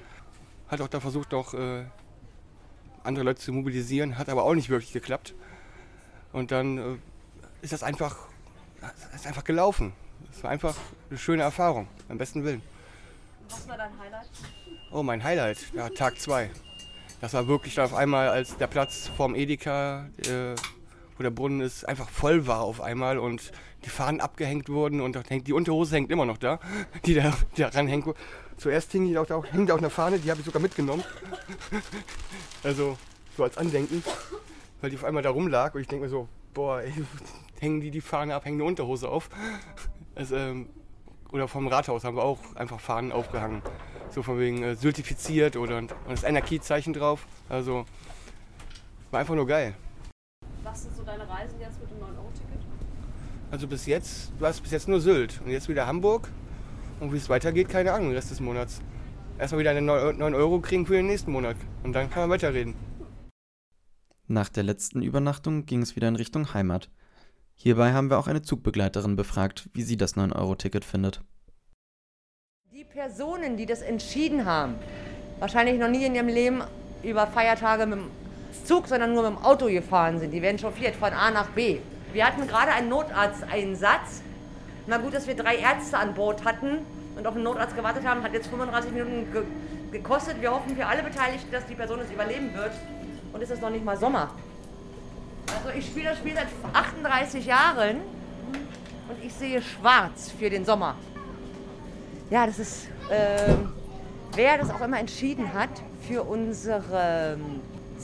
hat 0.68 0.82
auch 0.82 0.88
da 0.88 1.00
versucht, 1.00 1.34
auch 1.34 1.54
äh, 1.54 1.86
andere 3.04 3.26
Leute 3.26 3.42
zu 3.42 3.52
mobilisieren, 3.52 4.18
hat 4.18 4.30
aber 4.30 4.44
auch 4.44 4.54
nicht 4.54 4.70
wirklich 4.70 4.94
geklappt. 4.94 5.34
Und 6.34 6.52
dann 6.52 6.78
äh, 6.78 6.98
ist 7.62 7.74
das 7.74 7.84
einfach, 7.84 8.28
ist 9.16 9.28
einfach 9.28 9.44
gelaufen. 9.44 9.94
Es 10.32 10.44
war 10.44 10.52
einfach 10.52 10.76
eine 11.10 11.18
schöne 11.18 11.44
Erfahrung, 11.44 11.88
am 12.10 12.18
besten 12.18 12.44
Willen. 12.44 12.62
Was 13.50 13.68
war 13.68 13.78
dein 13.78 13.98
Highlight? 13.98 14.30
Oh, 14.92 15.04
mein 15.04 15.24
Highlight, 15.24 15.74
ja, 15.74 15.90
Tag 15.90 16.20
2. 16.20 16.50
Das 17.22 17.34
war 17.34 17.48
wirklich 17.48 17.76
dann 17.76 17.86
auf 17.86 17.94
einmal, 17.94 18.30
als 18.30 18.58
der 18.58 18.68
Platz 18.68 19.10
vorm 19.16 19.36
Edeka, 19.36 20.10
äh, 20.28 20.56
wo 21.18 21.24
der 21.24 21.32
Brunnen 21.32 21.62
ist, 21.62 21.88
einfach 21.88 22.10
voll 22.10 22.46
war 22.46 22.62
auf 22.62 22.82
einmal 22.82 23.18
und 23.18 23.52
die 23.88 23.92
Fahnen 23.92 24.20
abgehängt 24.20 24.68
wurden 24.68 25.00
und 25.00 25.18
die 25.32 25.54
Unterhose 25.54 25.96
hängt 25.96 26.12
immer 26.12 26.26
noch 26.26 26.38
da, 26.38 26.60
die 27.06 27.14
da, 27.14 27.34
die 27.56 27.62
da 27.62 27.70
ranhängt. 27.70 28.06
Zuerst 28.58 28.92
hing 28.92 29.08
die 29.08 29.18
auch, 29.18 29.32
auch 29.32 29.46
eine 29.54 29.90
Fahne, 29.90 30.20
die 30.20 30.30
habe 30.30 30.42
ich 30.42 30.46
sogar 30.46 30.62
mitgenommen. 30.62 31.06
also 32.64 32.98
so 33.38 33.44
als 33.44 33.58
Andenken, 33.58 34.04
weil 34.82 34.90
die 34.90 34.98
auf 34.98 35.06
einmal 35.06 35.24
da 35.24 35.30
rumlag 35.30 35.74
und 35.74 35.80
ich 35.80 35.88
denke 35.88 36.04
mir 36.04 36.10
so, 36.10 36.28
boah, 36.54 36.82
ey, 36.82 36.92
hängen 37.62 37.80
die 37.80 37.90
die 37.90 38.02
Fahne 38.02 38.36
ab, 38.36 38.44
hängen 38.44 38.60
eine 38.60 38.68
Unterhose 38.68 39.08
auf. 39.08 39.30
Also, 40.16 40.36
ähm, 40.36 40.68
oder 41.32 41.48
vom 41.48 41.68
Rathaus 41.68 42.04
haben 42.04 42.18
wir 42.18 42.24
auch 42.24 42.40
einfach 42.56 42.82
Fahnen 42.82 43.14
aufgehangen. 43.14 43.62
So 44.10 44.22
von 44.22 44.38
wegen 44.38 44.64
äh, 44.64 44.76
certifiziert 44.76 45.56
oder 45.56 45.78
und 45.78 45.96
das 46.10 46.26
Anarchiezeichen 46.26 46.92
drauf. 46.92 47.26
Also 47.48 47.86
war 49.12 49.22
einfach 49.22 49.36
nur 49.36 49.48
geil. 49.48 49.76
Was 50.64 50.84
sind 50.84 50.98
so 50.98 51.04
deine 51.04 51.30
Reisen 51.30 51.58
jetzt 51.62 51.80
mit 51.80 51.87
dem 51.87 51.87
9-Euro-Ticket? 51.87 51.87
Also 53.50 53.66
bis 53.66 53.86
jetzt, 53.86 54.34
du 54.38 54.46
hast 54.46 54.62
bis 54.62 54.72
jetzt 54.72 54.90
nur 54.90 55.00
Sylt 55.00 55.40
und 55.44 55.52
jetzt 55.52 55.70
wieder 55.70 55.88
Hamburg. 55.88 56.30
Und 57.00 57.14
wie 57.14 57.18
es 57.18 57.30
weitergeht, 57.30 57.70
keine 57.70 57.94
Ahnung, 57.94 58.08
den 58.08 58.16
Rest 58.16 58.32
des 58.32 58.42
Monats. 58.42 58.82
Erstmal 59.40 59.60
wieder 59.60 59.72
eine 59.72 59.82
9 59.82 60.36
Euro 60.36 60.60
kriegen 60.60 60.86
für 60.86 60.96
den 60.96 61.08
nächsten 61.08 61.32
Monat. 61.32 61.56
Und 61.84 61.94
dann 61.94 62.10
kann 62.10 62.24
man 62.24 62.32
weiterreden. 62.32 62.74
Nach 64.28 64.50
der 64.50 64.64
letzten 64.64 65.02
Übernachtung 65.02 65.66
ging 65.66 65.82
es 65.82 65.96
wieder 65.96 66.10
in 66.10 66.18
Richtung 66.18 66.54
Heimat. 66.54 66.90
Hierbei 67.56 67.94
haben 67.94 68.10
wir 68.10 68.20
auch 68.20 68.28
eine 68.28 68.42
Zugbegleiterin 68.42 69.16
befragt, 69.16 69.70
wie 69.74 69.84
sie 69.84 69.96
das 69.96 70.18
9-Euro-Ticket 70.18 70.84
findet. 70.84 71.22
Die 72.74 72.84
Personen, 72.84 73.56
die 73.56 73.66
das 73.66 73.82
entschieden 73.82 74.46
haben, 74.46 74.76
wahrscheinlich 75.40 75.80
noch 75.80 75.90
nie 75.90 76.06
in 76.06 76.16
ihrem 76.16 76.28
Leben 76.28 76.64
über 77.04 77.26
Feiertage 77.28 77.86
mit 77.86 78.00
dem 78.00 78.08
Zug, 78.66 78.88
sondern 78.88 79.14
nur 79.14 79.30
mit 79.30 79.40
dem 79.40 79.46
Auto 79.46 79.68
gefahren 79.68 80.20
sind, 80.20 80.32
die 80.32 80.42
werden 80.42 80.60
chauffiert 80.60 80.96
von 80.96 81.14
A 81.14 81.32
nach 81.32 81.50
B. 81.52 81.78
Wir 82.18 82.26
hatten 82.26 82.48
gerade 82.48 82.72
einen 82.72 82.90
Notarzteinsatz. 82.90 84.24
Na 84.88 84.98
gut, 84.98 85.14
dass 85.14 85.28
wir 85.28 85.36
drei 85.36 85.58
Ärzte 85.58 86.00
an 86.00 86.16
Bord 86.16 86.44
hatten 86.46 86.80
und 87.16 87.28
auf 87.28 87.36
den 87.36 87.44
Notarzt 87.44 87.76
gewartet 87.76 88.08
haben, 88.08 88.24
hat 88.24 88.34
jetzt 88.34 88.48
35 88.48 88.92
Minuten 88.92 89.32
ge 89.32 89.44
gekostet. 89.92 90.42
Wir 90.42 90.50
hoffen 90.50 90.76
für 90.76 90.88
alle 90.88 91.04
Beteiligten, 91.04 91.52
dass 91.52 91.68
die 91.68 91.76
Person 91.76 92.00
es 92.00 92.10
überleben 92.10 92.56
wird. 92.56 92.72
Und 93.34 93.44
es 93.44 93.52
ist 93.52 93.62
noch 93.62 93.70
nicht 93.70 93.86
mal 93.86 93.98
Sommer. 93.98 94.32
Also 95.60 95.78
ich 95.78 95.86
spiele 95.86 96.10
das 96.10 96.18
Spiel 96.18 96.34
seit 96.34 96.48
38 96.74 97.46
Jahren 97.46 97.98
und 99.10 99.24
ich 99.24 99.36
sehe 99.36 99.62
schwarz 99.62 100.32
für 100.40 100.50
den 100.50 100.66
Sommer. 100.66 100.96
Ja, 102.32 102.48
das 102.48 102.58
ist, 102.58 102.88
äh, 103.12 103.54
wer 104.34 104.58
das 104.58 104.72
auch 104.72 104.82
immer 104.82 105.00
entschieden 105.00 105.54
hat, 105.54 105.70
für 106.08 106.24
unsere 106.24 107.38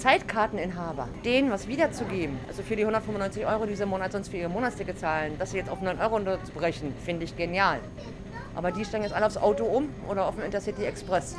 Zeitkarteninhaber, 0.03 1.07
denen 1.23 1.49
was 1.49 1.69
wiederzugeben, 1.69 2.37
also 2.49 2.61
für 2.61 2.75
die 2.75 2.81
195 2.81 3.45
Euro, 3.45 3.65
die 3.65 3.73
sie 3.73 3.83
im 3.83 3.89
Monat 3.89 4.11
sonst 4.11 4.27
für 4.27 4.35
ihre 4.35 4.49
Monatsticket 4.49 4.99
zahlen, 4.99 5.39
dass 5.39 5.51
sie 5.51 5.57
jetzt 5.57 5.69
auf 5.69 5.81
9 5.81 5.97
Euro 5.97 6.17
unterbrechen, 6.17 6.93
finde 7.05 7.23
ich 7.23 7.37
genial. 7.37 7.79
Aber 8.53 8.73
die 8.73 8.83
steigen 8.83 9.05
jetzt 9.05 9.13
alle 9.13 9.25
aufs 9.25 9.37
Auto 9.37 9.63
um 9.63 9.87
oder 10.09 10.25
auf 10.25 10.35
den 10.35 10.43
Intercity 10.43 10.83
Express. 10.83 11.37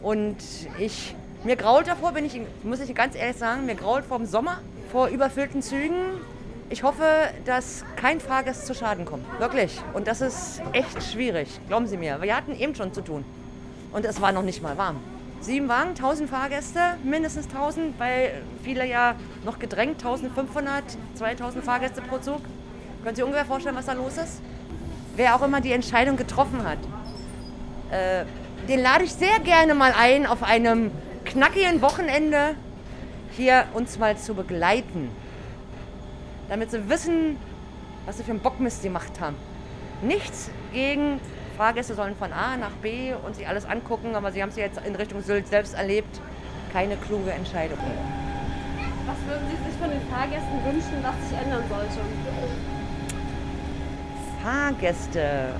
Und 0.00 0.38
ich, 0.78 1.14
mir 1.44 1.56
grault 1.56 1.86
davor, 1.86 2.12
bin 2.12 2.24
ich, 2.24 2.40
muss 2.62 2.80
ich 2.80 2.94
ganz 2.94 3.14
ehrlich 3.14 3.36
sagen, 3.36 3.66
mir 3.66 3.74
grault 3.74 4.06
vor 4.06 4.16
dem 4.16 4.26
Sommer, 4.26 4.60
vor 4.90 5.08
überfüllten 5.08 5.60
Zügen. 5.60 6.18
Ich 6.70 6.84
hoffe, 6.84 7.04
dass 7.44 7.84
kein 7.96 8.20
Fahrgast 8.20 8.66
zu 8.66 8.74
Schaden 8.74 9.04
kommt. 9.04 9.26
Wirklich. 9.38 9.78
Und 9.92 10.06
das 10.06 10.22
ist 10.22 10.62
echt 10.72 11.02
schwierig. 11.02 11.60
Glauben 11.68 11.86
Sie 11.86 11.98
mir. 11.98 12.22
Wir 12.22 12.34
hatten 12.34 12.58
eben 12.58 12.74
schon 12.74 12.94
zu 12.94 13.02
tun. 13.02 13.22
Und 13.92 14.06
es 14.06 14.22
war 14.22 14.32
noch 14.32 14.42
nicht 14.42 14.62
mal 14.62 14.78
warm. 14.78 14.96
Sieben 15.42 15.68
Wagen, 15.68 15.88
1000 15.90 16.30
Fahrgäste, 16.30 16.78
mindestens 17.02 17.48
1000, 17.48 17.98
weil 17.98 18.44
viele 18.62 18.86
ja 18.86 19.16
noch 19.44 19.58
gedrängt, 19.58 19.96
1500, 19.96 20.84
2000 21.16 21.64
Fahrgäste 21.64 22.00
pro 22.00 22.18
Zug. 22.18 22.40
Können 23.02 23.16
Sie 23.16 23.24
ungefähr 23.24 23.44
vorstellen, 23.44 23.74
was 23.74 23.86
da 23.86 23.94
los 23.94 24.18
ist? 24.18 24.40
Wer 25.16 25.34
auch 25.34 25.42
immer 25.42 25.60
die 25.60 25.72
Entscheidung 25.72 26.16
getroffen 26.16 26.62
hat, 26.62 26.78
äh, 27.90 28.24
den 28.68 28.80
lade 28.82 29.02
ich 29.02 29.12
sehr 29.14 29.40
gerne 29.40 29.74
mal 29.74 29.92
ein, 29.98 30.26
auf 30.26 30.44
einem 30.44 30.92
knackigen 31.24 31.82
Wochenende 31.82 32.54
hier 33.32 33.64
uns 33.74 33.98
mal 33.98 34.16
zu 34.16 34.34
begleiten. 34.34 35.10
Damit 36.50 36.70
sie 36.70 36.88
wissen, 36.88 37.36
was 38.06 38.18
sie 38.18 38.22
für 38.22 38.30
einen 38.30 38.38
Bockmist 38.38 38.84
gemacht 38.84 39.18
haben. 39.18 39.34
Nichts 40.02 40.52
gegen 40.72 41.18
Fahrgäste 41.52 41.94
sollen 41.94 42.16
von 42.16 42.32
A 42.32 42.56
nach 42.56 42.72
B 42.82 43.12
und 43.14 43.36
sich 43.36 43.46
alles 43.46 43.64
angucken, 43.64 44.14
aber 44.14 44.32
sie 44.32 44.42
haben 44.42 44.50
es 44.50 44.56
jetzt 44.56 44.80
in 44.84 44.94
Richtung 44.94 45.22
Sylt 45.22 45.48
selbst 45.48 45.74
erlebt. 45.74 46.20
Keine 46.72 46.96
kluge 46.96 47.30
Entscheidung. 47.30 47.78
Was 49.06 49.16
würden 49.28 49.46
Sie 49.50 49.70
sich 49.70 49.78
von 49.80 49.90
den 49.90 50.00
Fahrgästen 50.08 50.64
wünschen, 50.64 51.02
was 51.02 51.28
sich 51.28 51.38
ändern 51.38 51.62
sollte? 51.68 52.00
Fahrgäste 54.42 55.54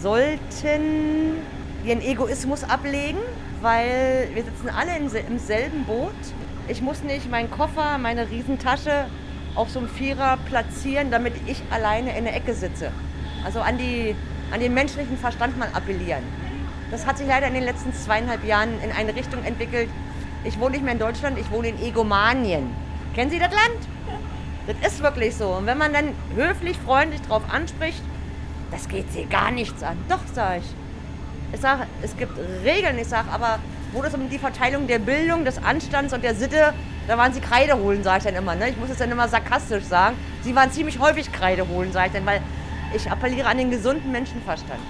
sollten 0.00 1.36
ihren 1.84 2.02
Egoismus 2.02 2.64
ablegen, 2.64 3.18
weil 3.62 4.28
wir 4.34 4.44
sitzen 4.44 4.68
alle 4.68 4.96
im 4.96 5.38
selben 5.38 5.84
Boot. 5.84 6.12
Ich 6.68 6.82
muss 6.82 7.02
nicht 7.02 7.30
meinen 7.30 7.50
Koffer, 7.50 7.98
meine 7.98 8.28
Riesentasche 8.30 9.06
auf 9.54 9.70
so 9.70 9.78
einem 9.78 9.88
Vierer 9.88 10.38
platzieren, 10.48 11.10
damit 11.10 11.34
ich 11.46 11.62
alleine 11.70 12.16
in 12.16 12.24
der 12.24 12.36
Ecke 12.36 12.54
sitze. 12.54 12.92
Also 13.44 13.60
an, 13.60 13.78
die, 13.78 14.14
an 14.50 14.60
den 14.60 14.74
menschlichen 14.74 15.16
Verstand 15.18 15.58
mal 15.58 15.68
appellieren. 15.72 16.22
Das 16.90 17.06
hat 17.06 17.18
sich 17.18 17.26
leider 17.26 17.48
in 17.48 17.54
den 17.54 17.64
letzten 17.64 17.92
zweieinhalb 17.92 18.44
Jahren 18.44 18.80
in 18.82 18.92
eine 18.92 19.14
Richtung 19.14 19.44
entwickelt. 19.44 19.90
Ich 20.44 20.58
wohne 20.58 20.72
nicht 20.72 20.84
mehr 20.84 20.92
in 20.92 20.98
Deutschland, 20.98 21.38
ich 21.38 21.50
wohne 21.50 21.68
in 21.68 21.82
Egomanien. 21.82 22.70
Kennen 23.14 23.30
Sie 23.30 23.38
das 23.38 23.50
Land? 23.50 23.88
Das 24.66 24.92
ist 24.92 25.02
wirklich 25.02 25.34
so. 25.34 25.48
Und 25.48 25.66
wenn 25.66 25.78
man 25.78 25.92
dann 25.92 26.14
höflich, 26.34 26.76
freundlich 26.78 27.20
darauf 27.22 27.42
anspricht, 27.52 28.02
das 28.70 28.88
geht 28.88 29.12
Sie 29.12 29.24
gar 29.24 29.50
nichts 29.50 29.82
an. 29.82 29.96
Doch, 30.08 30.20
sage 30.32 30.60
ich. 30.60 31.54
Ich 31.54 31.60
sage, 31.60 31.86
es 32.02 32.16
gibt 32.16 32.32
Regeln. 32.64 32.98
Ich 32.98 33.08
sage, 33.08 33.30
aber 33.30 33.58
wo 33.92 34.02
das 34.02 34.14
um 34.14 34.28
die 34.28 34.38
Verteilung 34.38 34.86
der 34.86 34.98
Bildung, 34.98 35.44
des 35.44 35.62
Anstands 35.62 36.12
und 36.12 36.22
der 36.22 36.34
Sitte, 36.34 36.74
da 37.06 37.16
waren 37.16 37.32
Sie 37.32 37.40
Kreide 37.40 37.78
holen, 37.78 38.02
sage 38.02 38.18
ich 38.18 38.24
dann 38.24 38.34
immer. 38.34 38.54
Ne? 38.54 38.68
Ich 38.68 38.76
muss 38.76 38.90
es 38.90 38.98
dann 38.98 39.10
immer 39.10 39.28
sarkastisch 39.28 39.84
sagen. 39.84 40.16
Sie 40.42 40.54
waren 40.54 40.70
ziemlich 40.70 40.98
häufig 40.98 41.32
Kreide 41.32 41.66
holen, 41.68 41.90
sage 41.92 42.08
ich 42.08 42.12
dann, 42.12 42.26
weil 42.26 42.42
ich 42.94 43.10
appelliere 43.10 43.48
an 43.48 43.58
den 43.58 43.70
gesunden 43.70 44.10
Menschenverstand. 44.12 44.80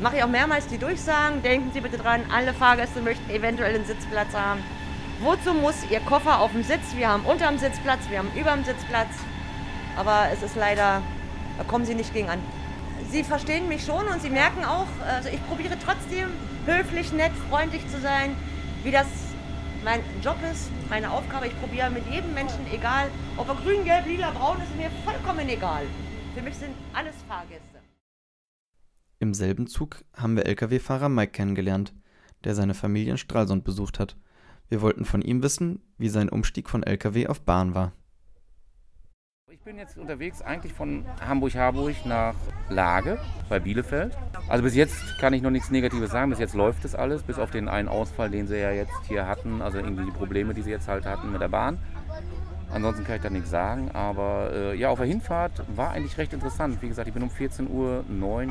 Mache 0.00 0.18
ich 0.18 0.24
auch 0.24 0.28
mehrmals 0.28 0.66
die 0.66 0.78
Durchsagen. 0.78 1.42
Denken 1.42 1.70
Sie 1.72 1.80
bitte 1.80 1.98
dran, 1.98 2.22
alle 2.32 2.52
Fahrgäste 2.52 3.00
möchten 3.00 3.30
eventuell 3.30 3.74
einen 3.74 3.86
Sitzplatz 3.86 4.34
haben. 4.34 4.62
Wozu 5.20 5.54
muss 5.54 5.76
Ihr 5.90 6.00
Koffer 6.00 6.40
auf 6.40 6.52
dem 6.52 6.62
Sitz? 6.62 6.94
Wir 6.94 7.08
haben 7.08 7.24
unterm 7.24 7.58
Sitzplatz, 7.58 8.00
wir 8.10 8.18
haben 8.18 8.30
überm 8.38 8.64
Sitzplatz. 8.64 9.08
Aber 9.96 10.26
es 10.32 10.42
ist 10.42 10.56
leider, 10.56 11.00
da 11.56 11.64
kommen 11.66 11.86
Sie 11.86 11.94
nicht 11.94 12.12
gegen 12.12 12.28
an. 12.28 12.38
Sie 13.10 13.24
verstehen 13.24 13.68
mich 13.68 13.84
schon 13.84 14.06
und 14.06 14.20
Sie 14.20 14.30
merken 14.30 14.64
auch, 14.64 14.86
also 15.08 15.28
ich 15.30 15.44
probiere 15.46 15.76
trotzdem 15.82 16.28
höflich, 16.66 17.12
nett, 17.12 17.32
freundlich 17.48 17.88
zu 17.88 18.00
sein, 18.00 18.36
wie 18.82 18.90
das 18.90 19.06
mein 19.84 20.00
Job 20.22 20.36
ist, 20.52 20.70
meine 20.90 21.10
Aufgabe. 21.10 21.46
Ich 21.46 21.58
probiere 21.60 21.88
mit 21.90 22.06
jedem 22.10 22.34
Menschen, 22.34 22.66
egal 22.72 23.08
ob 23.36 23.48
er 23.48 23.54
grün, 23.54 23.84
gelb, 23.84 24.06
lila, 24.06 24.30
braun 24.32 24.58
ist, 24.60 24.76
mir 24.76 24.90
vollkommen 25.04 25.48
egal. 25.48 25.86
Für 26.36 26.42
mich 26.42 26.56
sind 26.56 26.74
alles 26.92 27.14
Fahrgäste. 27.26 27.78
Im 29.20 29.32
selben 29.32 29.66
Zug 29.68 30.04
haben 30.14 30.36
wir 30.36 30.44
Lkw-Fahrer 30.44 31.08
Mike 31.08 31.32
kennengelernt, 31.32 31.94
der 32.44 32.54
seine 32.54 32.74
Familie 32.74 33.12
in 33.12 33.16
Stralsund 33.16 33.64
besucht 33.64 33.98
hat. 33.98 34.18
Wir 34.68 34.82
wollten 34.82 35.06
von 35.06 35.22
ihm 35.22 35.42
wissen, 35.42 35.80
wie 35.96 36.10
sein 36.10 36.28
Umstieg 36.28 36.68
von 36.68 36.82
Lkw 36.82 37.28
auf 37.28 37.40
Bahn 37.40 37.74
war. 37.74 37.92
Ich 39.50 39.60
bin 39.62 39.78
jetzt 39.78 39.96
unterwegs 39.96 40.42
eigentlich 40.42 40.74
von 40.74 41.06
Hamburg-Harburg 41.26 42.04
nach 42.04 42.34
Lage 42.68 43.18
bei 43.48 43.58
Bielefeld. 43.58 44.14
Also 44.46 44.62
bis 44.62 44.74
jetzt 44.74 45.18
kann 45.18 45.32
ich 45.32 45.40
noch 45.40 45.50
nichts 45.50 45.70
Negatives 45.70 46.10
sagen. 46.10 46.28
Bis 46.28 46.38
jetzt 46.38 46.54
läuft 46.54 46.84
es 46.84 46.94
alles, 46.94 47.22
bis 47.22 47.38
auf 47.38 47.50
den 47.50 47.66
einen 47.66 47.88
Ausfall, 47.88 48.28
den 48.28 48.46
sie 48.46 48.60
ja 48.60 48.72
jetzt 48.72 49.06
hier 49.08 49.26
hatten. 49.26 49.62
Also 49.62 49.78
irgendwie 49.78 50.04
die 50.04 50.10
Probleme, 50.10 50.52
die 50.52 50.60
sie 50.60 50.70
jetzt 50.70 50.86
halt 50.86 51.06
hatten 51.06 51.32
mit 51.32 51.40
der 51.40 51.48
Bahn. 51.48 51.78
Ansonsten 52.72 53.04
kann 53.04 53.16
ich 53.16 53.22
da 53.22 53.30
nichts 53.30 53.50
sagen. 53.50 53.90
Aber 53.92 54.50
äh, 54.52 54.76
ja, 54.76 54.90
auf 54.90 54.98
der 54.98 55.06
Hinfahrt 55.06 55.62
war 55.74 55.90
eigentlich 55.90 56.18
recht 56.18 56.32
interessant. 56.32 56.82
Wie 56.82 56.88
gesagt, 56.88 57.08
ich 57.08 57.14
bin 57.14 57.22
um 57.22 57.30
14.09 57.30 57.68
Uhr 57.68 58.04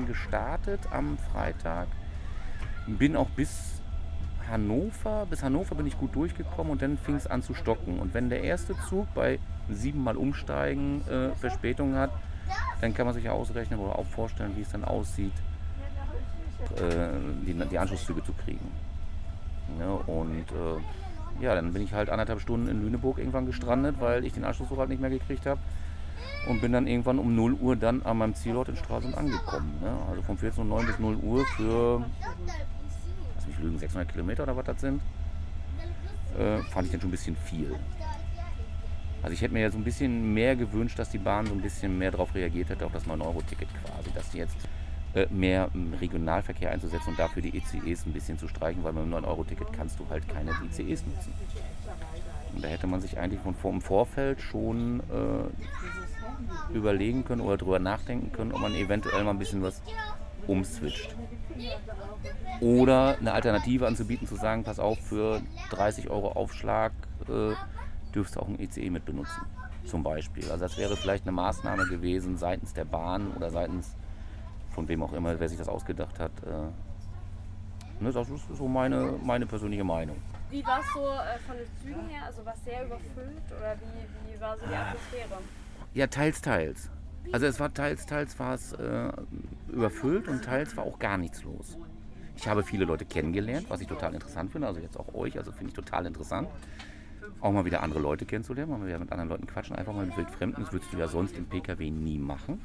gestartet 0.08 0.82
am 0.92 1.18
Freitag. 1.32 1.88
Bin 2.88 3.16
auch 3.16 3.30
bis 3.30 3.82
Hannover, 4.50 5.26
bis 5.30 5.44
Hannover 5.44 5.76
bin 5.76 5.88
ich 5.88 5.98
gut 5.98 6.16
durchgekommen 6.16 6.72
und 6.72 6.82
dann 6.82 6.98
fing 6.98 7.16
es 7.16 7.28
an 7.28 7.42
zu 7.42 7.54
stocken. 7.54 8.00
Und 8.00 8.14
wenn 8.14 8.30
der 8.30 8.44
erste 8.44 8.76
Zug 8.90 9.08
bei 9.14 9.40
siebenmal 9.70 10.18
Umsteigen 10.18 11.02
äh, 11.08 11.36
Verspätung 11.36 11.96
hat, 11.96 12.12
dann 12.82 12.94
kann 12.94 13.06
man 13.06 13.16
sich 13.16 13.24
ja 13.24 13.32
ausrechnen 13.32 13.80
oder 13.80 13.98
auch 13.98 14.06
vorstellen, 14.06 14.54
wie 14.56 14.62
es 14.62 14.72
dann 14.72 14.84
aussieht, 14.84 15.34
äh, 16.76 17.08
die, 17.46 17.54
die, 17.54 17.80
Anschlusszüge 17.80 18.24
zu 18.24 18.34
kriegen. 18.34 18.72
Ja, 19.80 19.94
und 20.14 20.52
äh, 20.52 20.80
ja, 21.42 21.56
dann 21.56 21.74
bin 21.74 21.82
ich 21.84 21.94
halt 21.94 22.10
anderthalb 22.10 22.40
Stunden 22.42 22.68
in 22.68 22.82
Lüneburg 22.82 23.18
irgendwann 23.18 23.46
gestrandet, 23.46 23.96
weil 24.00 24.26
ich 24.26 24.34
den 24.34 24.44
Anschlusszug 24.44 24.78
halt 24.78 24.90
nicht 24.90 25.02
mehr 25.02 25.10
gekriegt 25.10 25.46
habe. 25.46 25.60
und 26.48 26.62
bin 26.62 26.72
dann 26.72 26.88
irgendwann 26.88 27.20
um 27.20 27.36
0 27.36 27.54
Uhr 27.54 27.76
dann 27.76 28.04
an 28.04 28.18
meinem 28.18 28.36
Zielort 28.36 28.70
in 28.70 28.76
Stralsund 28.76 29.18
angekommen. 29.18 29.74
Ne? 29.82 29.92
Also 30.10 30.22
von 30.22 30.38
14.09 30.38 30.70
Uhr 30.70 30.84
bis 30.86 31.00
0 31.00 31.16
Uhr 31.16 31.46
für, 31.58 32.06
lass 33.36 33.48
mich 33.48 33.60
lügen, 33.60 33.80
600 33.80 34.12
Kilometer 34.12 34.44
oder 34.44 34.56
was 34.56 34.66
das 34.66 34.80
sind, 34.82 35.02
äh, 36.38 36.58
fand 36.72 36.86
ich 36.86 36.92
dann 36.92 37.02
schon 37.02 37.10
ein 37.10 37.12
bisschen 37.12 37.36
viel. 37.36 37.76
Also 39.24 39.34
ich 39.34 39.42
hätte 39.42 39.54
mir 39.54 39.62
ja 39.62 39.72
so 39.72 39.78
ein 39.78 39.84
bisschen 39.84 40.36
mehr 40.36 40.56
gewünscht, 40.56 41.00
dass 41.00 41.10
die 41.10 41.18
Bahn 41.18 41.48
so 41.48 41.54
ein 41.54 41.62
bisschen 41.62 41.98
mehr 41.98 42.12
darauf 42.12 42.36
reagiert 42.36 42.70
hätte, 42.70 42.86
auf 42.86 42.92
das 42.92 43.06
9-Euro-Ticket 43.06 43.68
quasi, 43.84 44.12
dass 44.14 44.30
die 44.30 44.38
jetzt 44.38 44.56
mehr 45.30 45.70
Regionalverkehr 46.00 46.72
einzusetzen 46.72 47.10
und 47.12 47.20
dafür 47.20 47.42
die 47.42 47.58
ECEs 47.58 48.06
ein 48.06 48.14
bisschen 48.14 48.38
zu 48.38 48.48
streichen, 48.48 48.84
weil 48.84 48.94
mit 48.94 49.04
dem 49.04 49.14
9-Euro-Ticket 49.14 49.72
kannst 49.72 50.00
du 50.00 50.08
halt 50.10 50.28
keine 50.28 50.52
ICEs 50.52 51.06
nutzen. 51.06 51.34
Und 52.54 52.64
da 52.64 52.68
hätte 52.68 52.88
man 52.88 53.02
sich 53.02 53.18
eigentlich 53.18 53.40
vor, 53.62 53.72
im 53.72 53.82
Vorfeld 53.82 54.42
schon 54.42 55.02
äh, 55.12 56.74
überlegen 56.74 57.26
können 57.26 57.42
oder 57.42 57.58
darüber 57.58 57.80
nachdenken 57.80 58.32
können, 58.32 58.52
ob 58.52 58.60
man 58.60 58.74
eventuell 58.74 59.24
mal 59.24 59.32
ein 59.32 59.40
bisschen 59.40 59.62
was 59.62 59.82
umswitcht. 60.48 61.16
Oder 62.62 63.18
eine 63.20 63.34
Alternative 63.34 63.88
anzubieten, 63.88 64.28
zu 64.28 64.36
sagen, 64.36 64.64
pass 64.64 64.80
auf, 64.80 64.98
für 65.00 65.42
30 65.72 66.10
Euro 66.10 66.32
Aufschlag 66.32 66.92
äh, 67.28 67.54
dürfst 68.14 68.36
du 68.36 68.40
auch 68.40 68.48
ein 68.48 68.60
ECE 68.60 68.90
mit 68.90 69.06
benutzen. 69.06 69.42
Zum 69.86 70.04
Beispiel. 70.04 70.50
Also 70.50 70.66
das 70.66 70.78
wäre 70.78 70.96
vielleicht 70.96 71.26
eine 71.26 71.34
Maßnahme 71.34 71.88
gewesen 71.88 72.38
seitens 72.38 72.74
der 72.74 72.86
Bahn 72.86 73.32
oder 73.36 73.50
seitens 73.50 73.96
von 74.76 74.88
wem 74.88 75.02
auch 75.02 75.14
immer, 75.14 75.40
wer 75.40 75.50
sich 75.50 75.58
das 75.58 75.70
ausgedacht 75.70 76.20
hat. 76.20 76.32
Äh, 76.46 78.04
ne, 78.04 78.12
das 78.12 78.30
ist 78.30 78.44
so 78.56 78.68
meine, 78.68 79.14
meine 79.24 79.48
persönliche 79.48 79.84
Meinung. 79.84 80.18
Wie 80.52 80.64
war 80.66 80.80
es 80.82 80.94
so 80.94 81.00
äh, 81.00 81.40
von 81.48 81.56
den 81.56 81.68
Zügen 81.82 82.08
her? 82.10 82.24
Also 82.26 82.46
war 82.46 82.54
es 82.54 82.64
sehr 82.64 82.86
überfüllt 82.86 83.48
oder 83.58 83.76
wie, 83.80 84.36
wie 84.36 84.40
war 84.40 84.58
so 84.58 84.66
die 84.68 84.76
Atmosphäre? 84.76 85.42
Ja, 85.94 86.08
teils, 86.08 86.42
teils. 86.42 86.90
Also 87.32 87.48
es 87.48 87.60
war 87.60 87.74
teils, 87.74 88.06
teils 88.06 88.38
war 88.38 88.54
es 88.54 88.74
äh, 88.74 89.12
überfüllt 89.70 90.28
und 90.28 90.44
teils 90.44 90.78
war 90.78 90.84
auch 90.84 91.00
gar 91.00 91.18
nichts 91.18 91.44
los. 91.44 91.78
Ich 92.38 92.48
habe 92.48 92.64
viele 92.64 92.86
Leute 92.86 93.06
kennengelernt, 93.06 93.68
was 93.70 93.82
ich 93.82 93.88
total 93.88 94.14
interessant 94.14 94.52
finde. 94.52 94.68
Also 94.68 94.82
jetzt 94.82 95.00
auch 95.00 95.16
euch, 95.16 95.38
also 95.38 95.52
finde 95.52 95.70
ich 95.70 95.74
total 95.74 96.06
interessant. 96.06 96.50
Auch 97.40 97.52
mal 97.52 97.66
wieder 97.66 97.82
andere 97.82 98.00
Leute 98.00 98.26
kennenzulernen, 98.26 98.72
mal 98.72 98.86
wieder 98.86 99.00
mit 99.00 99.12
anderen 99.12 99.30
Leuten 99.30 99.48
quatschen, 99.48 99.76
einfach 99.76 99.94
mal 99.94 100.06
mit 100.06 100.18
Wildfremden. 100.18 100.64
Das 100.64 100.74
würdest 100.74 100.94
du 100.94 100.98
ja 100.98 101.08
sonst 101.08 101.38
im 101.38 101.46
PKW 101.46 101.90
nie 101.90 102.20
machen. 102.20 102.62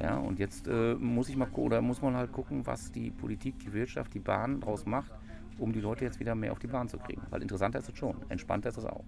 Ja, 0.00 0.18
und 0.18 0.38
jetzt 0.38 0.66
äh, 0.66 0.94
muss 0.94 1.28
ich 1.28 1.36
mal 1.36 1.48
oder 1.52 1.80
muss 1.80 2.02
man 2.02 2.16
halt 2.16 2.32
gucken, 2.32 2.66
was 2.66 2.90
die 2.90 3.10
Politik, 3.10 3.58
die 3.60 3.72
Wirtschaft, 3.72 4.12
die 4.14 4.18
Bahn 4.18 4.60
daraus 4.60 4.86
macht, 4.86 5.12
um 5.58 5.72
die 5.72 5.80
Leute 5.80 6.04
jetzt 6.04 6.18
wieder 6.18 6.34
mehr 6.34 6.52
auf 6.52 6.58
die 6.58 6.66
Bahn 6.66 6.88
zu 6.88 6.98
kriegen. 6.98 7.22
Weil 7.30 7.42
interessanter 7.42 7.78
ist 7.78 7.88
es 7.88 7.96
schon, 7.96 8.16
entspannter 8.28 8.70
ist 8.70 8.78
es 8.78 8.84
auch. 8.84 9.04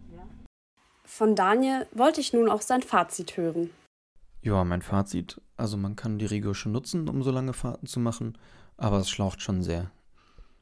Von 1.05 1.35
Daniel 1.35 1.87
wollte 1.93 2.21
ich 2.21 2.33
nun 2.33 2.49
auch 2.49 2.63
sein 2.63 2.83
Fazit 2.83 3.37
hören. 3.37 3.71
Ja, 4.43 4.63
mein 4.65 4.83
Fazit. 4.83 5.41
Also 5.57 5.77
man 5.77 5.97
kann 5.97 6.19
die 6.19 6.27
Regio 6.27 6.55
schon 6.55 6.73
nutzen, 6.73 7.09
um 7.09 7.23
so 7.23 7.31
lange 7.31 7.53
Fahrten 7.53 7.87
zu 7.87 7.99
machen, 7.99 8.39
aber 8.77 8.99
es 8.99 9.11
schlaucht 9.11 9.43
schon 9.43 9.63
sehr. 9.63 9.91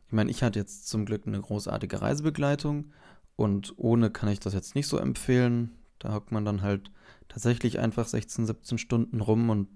Ich 0.07 0.13
meine, 0.13 0.31
ich 0.31 0.43
hatte 0.43 0.59
jetzt 0.59 0.89
zum 0.89 1.05
Glück 1.05 1.27
eine 1.27 1.41
großartige 1.41 2.01
Reisebegleitung 2.01 2.93
und 3.37 3.75
ohne 3.77 4.11
kann 4.11 4.29
ich 4.29 4.41
das 4.41 4.55
jetzt 4.55 4.75
nicht 4.75 4.87
so 4.87 4.97
empfehlen. 4.97 5.73
Da 5.99 6.15
hockt 6.15 6.33
man 6.33 6.45
dann 6.45 6.63
halt 6.63 6.91
tatsächlich 7.29 7.79
einfach 7.79 8.07
16, 8.07 8.47
17 8.47 8.79
Stunden 8.79 9.21
rum 9.21 9.51
und 9.51 9.69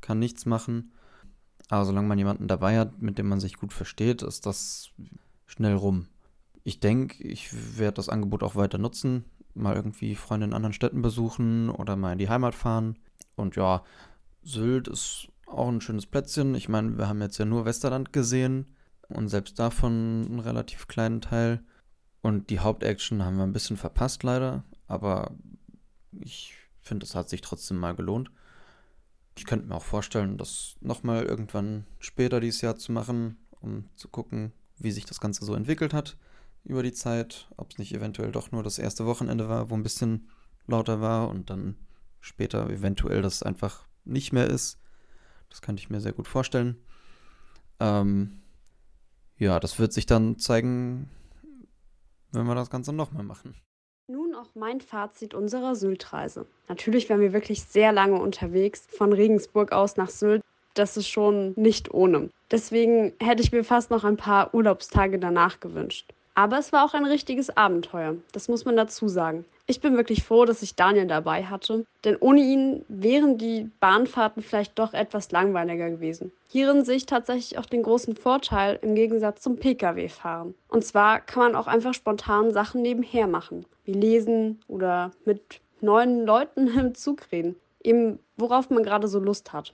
kann 0.00 0.18
nichts 0.18 0.46
machen. 0.46 0.92
Aber 1.68 1.84
solange 1.84 2.08
man 2.08 2.18
jemanden 2.18 2.48
dabei 2.48 2.78
hat, 2.78 3.00
mit 3.02 3.18
dem 3.18 3.28
man 3.28 3.40
sich 3.40 3.56
gut 3.56 3.72
versteht, 3.72 4.22
ist 4.22 4.46
das 4.46 4.90
schnell 5.46 5.74
rum. 5.74 6.06
Ich 6.64 6.80
denke, 6.80 7.22
ich 7.22 7.78
werde 7.78 7.94
das 7.94 8.08
Angebot 8.08 8.42
auch 8.42 8.56
weiter 8.56 8.78
nutzen. 8.78 9.24
Mal 9.54 9.76
irgendwie 9.76 10.14
Freunde 10.14 10.46
in 10.46 10.54
anderen 10.54 10.72
Städten 10.72 11.02
besuchen 11.02 11.68
oder 11.70 11.96
mal 11.96 12.12
in 12.12 12.18
die 12.18 12.28
Heimat 12.28 12.54
fahren. 12.54 12.98
Und 13.36 13.56
ja, 13.56 13.82
Sylt 14.42 14.88
ist 14.88 15.28
auch 15.46 15.68
ein 15.68 15.80
schönes 15.80 16.06
Plätzchen. 16.06 16.54
Ich 16.54 16.68
meine, 16.68 16.96
wir 16.98 17.08
haben 17.08 17.20
jetzt 17.20 17.38
ja 17.38 17.44
nur 17.44 17.64
Westerland 17.64 18.12
gesehen 18.12 18.66
und 19.08 19.28
selbst 19.28 19.58
davon 19.58 20.26
einen 20.26 20.40
relativ 20.40 20.88
kleinen 20.88 21.20
Teil. 21.20 21.62
Und 22.20 22.50
die 22.50 22.60
Hauptaction 22.60 23.24
haben 23.24 23.36
wir 23.36 23.44
ein 23.44 23.52
bisschen 23.52 23.76
verpasst 23.76 24.22
leider, 24.22 24.64
aber 24.86 25.32
ich 26.12 26.54
finde, 26.80 27.06
es 27.06 27.14
hat 27.14 27.28
sich 27.28 27.40
trotzdem 27.40 27.78
mal 27.78 27.94
gelohnt. 27.94 28.30
Ich 29.38 29.44
könnte 29.44 29.68
mir 29.68 29.76
auch 29.76 29.84
vorstellen, 29.84 30.36
das 30.36 30.74
nochmal 30.80 31.22
irgendwann 31.22 31.86
später 32.00 32.40
dieses 32.40 32.60
Jahr 32.60 32.74
zu 32.74 32.90
machen, 32.90 33.36
um 33.60 33.88
zu 33.94 34.08
gucken, 34.08 34.50
wie 34.78 34.90
sich 34.90 35.04
das 35.04 35.20
Ganze 35.20 35.44
so 35.44 35.54
entwickelt 35.54 35.94
hat 35.94 36.16
über 36.64 36.82
die 36.82 36.90
Zeit. 36.90 37.48
Ob 37.56 37.70
es 37.70 37.78
nicht 37.78 37.94
eventuell 37.94 38.32
doch 38.32 38.50
nur 38.50 38.64
das 38.64 38.80
erste 38.80 39.06
Wochenende 39.06 39.48
war, 39.48 39.70
wo 39.70 39.76
ein 39.76 39.84
bisschen 39.84 40.28
lauter 40.66 41.00
war 41.00 41.28
und 41.28 41.50
dann 41.50 41.76
später 42.18 42.68
eventuell 42.68 43.22
das 43.22 43.44
einfach 43.44 43.86
nicht 44.04 44.32
mehr 44.32 44.48
ist. 44.48 44.80
Das 45.50 45.62
könnte 45.62 45.80
ich 45.80 45.88
mir 45.88 46.00
sehr 46.00 46.14
gut 46.14 46.26
vorstellen. 46.26 46.76
Ähm, 47.78 48.42
ja, 49.36 49.60
das 49.60 49.78
wird 49.78 49.92
sich 49.92 50.06
dann 50.06 50.40
zeigen, 50.40 51.08
wenn 52.32 52.44
wir 52.44 52.56
das 52.56 52.70
Ganze 52.70 52.92
nochmal 52.92 53.22
machen. 53.22 53.54
Nun 54.10 54.34
auch 54.34 54.46
mein 54.54 54.80
Fazit 54.80 55.34
unserer 55.34 55.74
Sylt-Reise. 55.74 56.46
Natürlich 56.66 57.10
waren 57.10 57.20
wir 57.20 57.34
wirklich 57.34 57.64
sehr 57.64 57.92
lange 57.92 58.18
unterwegs, 58.18 58.86
von 58.90 59.12
Regensburg 59.12 59.70
aus 59.70 59.98
nach 59.98 60.08
Sylt. 60.08 60.42
Das 60.72 60.96
ist 60.96 61.08
schon 61.08 61.52
nicht 61.56 61.92
ohne. 61.92 62.30
Deswegen 62.50 63.12
hätte 63.20 63.42
ich 63.42 63.52
mir 63.52 63.64
fast 63.64 63.90
noch 63.90 64.04
ein 64.04 64.16
paar 64.16 64.54
Urlaubstage 64.54 65.18
danach 65.18 65.60
gewünscht. 65.60 66.10
Aber 66.34 66.58
es 66.58 66.72
war 66.72 66.86
auch 66.86 66.94
ein 66.94 67.04
richtiges 67.04 67.54
Abenteuer, 67.54 68.14
das 68.32 68.48
muss 68.48 68.64
man 68.64 68.76
dazu 68.76 69.08
sagen. 69.08 69.44
Ich 69.66 69.82
bin 69.82 69.96
wirklich 69.96 70.24
froh, 70.24 70.46
dass 70.46 70.62
ich 70.62 70.76
Daniel 70.76 71.06
dabei 71.06 71.44
hatte, 71.44 71.84
denn 72.04 72.16
ohne 72.18 72.40
ihn 72.40 72.86
wären 72.88 73.36
die 73.36 73.70
Bahnfahrten 73.80 74.42
vielleicht 74.42 74.78
doch 74.78 74.94
etwas 74.94 75.30
langweiliger 75.32 75.90
gewesen. 75.90 76.32
Hierin 76.48 76.84
sehe 76.86 76.96
ich 76.96 77.04
tatsächlich 77.04 77.58
auch 77.58 77.66
den 77.66 77.82
großen 77.82 78.16
Vorteil 78.16 78.78
im 78.80 78.94
Gegensatz 78.94 79.42
zum 79.42 79.56
Pkw-Fahren. 79.56 80.54
Und 80.68 80.84
zwar 80.86 81.20
kann 81.20 81.42
man 81.42 81.54
auch 81.54 81.66
einfach 81.66 81.92
spontan 81.92 82.54
Sachen 82.54 82.80
nebenher 82.80 83.26
machen, 83.26 83.66
wie 83.88 83.94
lesen 83.94 84.60
oder 84.68 85.12
mit 85.24 85.60
neuen 85.80 86.26
Leuten 86.26 86.68
im 86.78 86.94
Zug 86.94 87.32
reden, 87.32 87.56
eben 87.82 88.18
worauf 88.36 88.70
man 88.70 88.82
gerade 88.82 89.08
so 89.08 89.18
Lust 89.18 89.52
hat. 89.52 89.72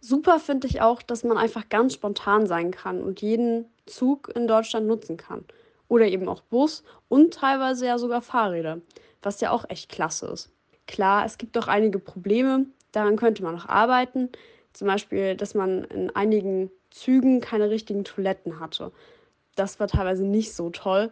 Super 0.00 0.38
finde 0.38 0.68
ich 0.68 0.80
auch, 0.80 1.02
dass 1.02 1.24
man 1.24 1.36
einfach 1.36 1.68
ganz 1.68 1.94
spontan 1.94 2.46
sein 2.46 2.70
kann 2.70 3.02
und 3.02 3.20
jeden 3.20 3.66
Zug 3.84 4.30
in 4.36 4.46
Deutschland 4.46 4.86
nutzen 4.86 5.16
kann 5.16 5.44
oder 5.88 6.06
eben 6.06 6.28
auch 6.28 6.42
Bus 6.42 6.84
und 7.08 7.34
teilweise 7.34 7.86
ja 7.86 7.98
sogar 7.98 8.22
Fahrräder, 8.22 8.80
was 9.22 9.40
ja 9.40 9.50
auch 9.50 9.68
echt 9.68 9.90
klasse 9.90 10.26
ist. 10.26 10.50
Klar, 10.86 11.24
es 11.26 11.36
gibt 11.36 11.58
auch 11.58 11.66
einige 11.66 11.98
Probleme, 11.98 12.66
daran 12.92 13.16
könnte 13.16 13.42
man 13.42 13.54
noch 13.54 13.68
arbeiten. 13.68 14.28
Zum 14.74 14.86
Beispiel, 14.86 15.34
dass 15.34 15.54
man 15.54 15.84
in 15.84 16.14
einigen 16.14 16.70
Zügen 16.90 17.40
keine 17.40 17.68
richtigen 17.68 18.04
Toiletten 18.04 18.60
hatte. 18.60 18.92
Das 19.56 19.80
war 19.80 19.88
teilweise 19.88 20.24
nicht 20.24 20.54
so 20.54 20.70
toll. 20.70 21.10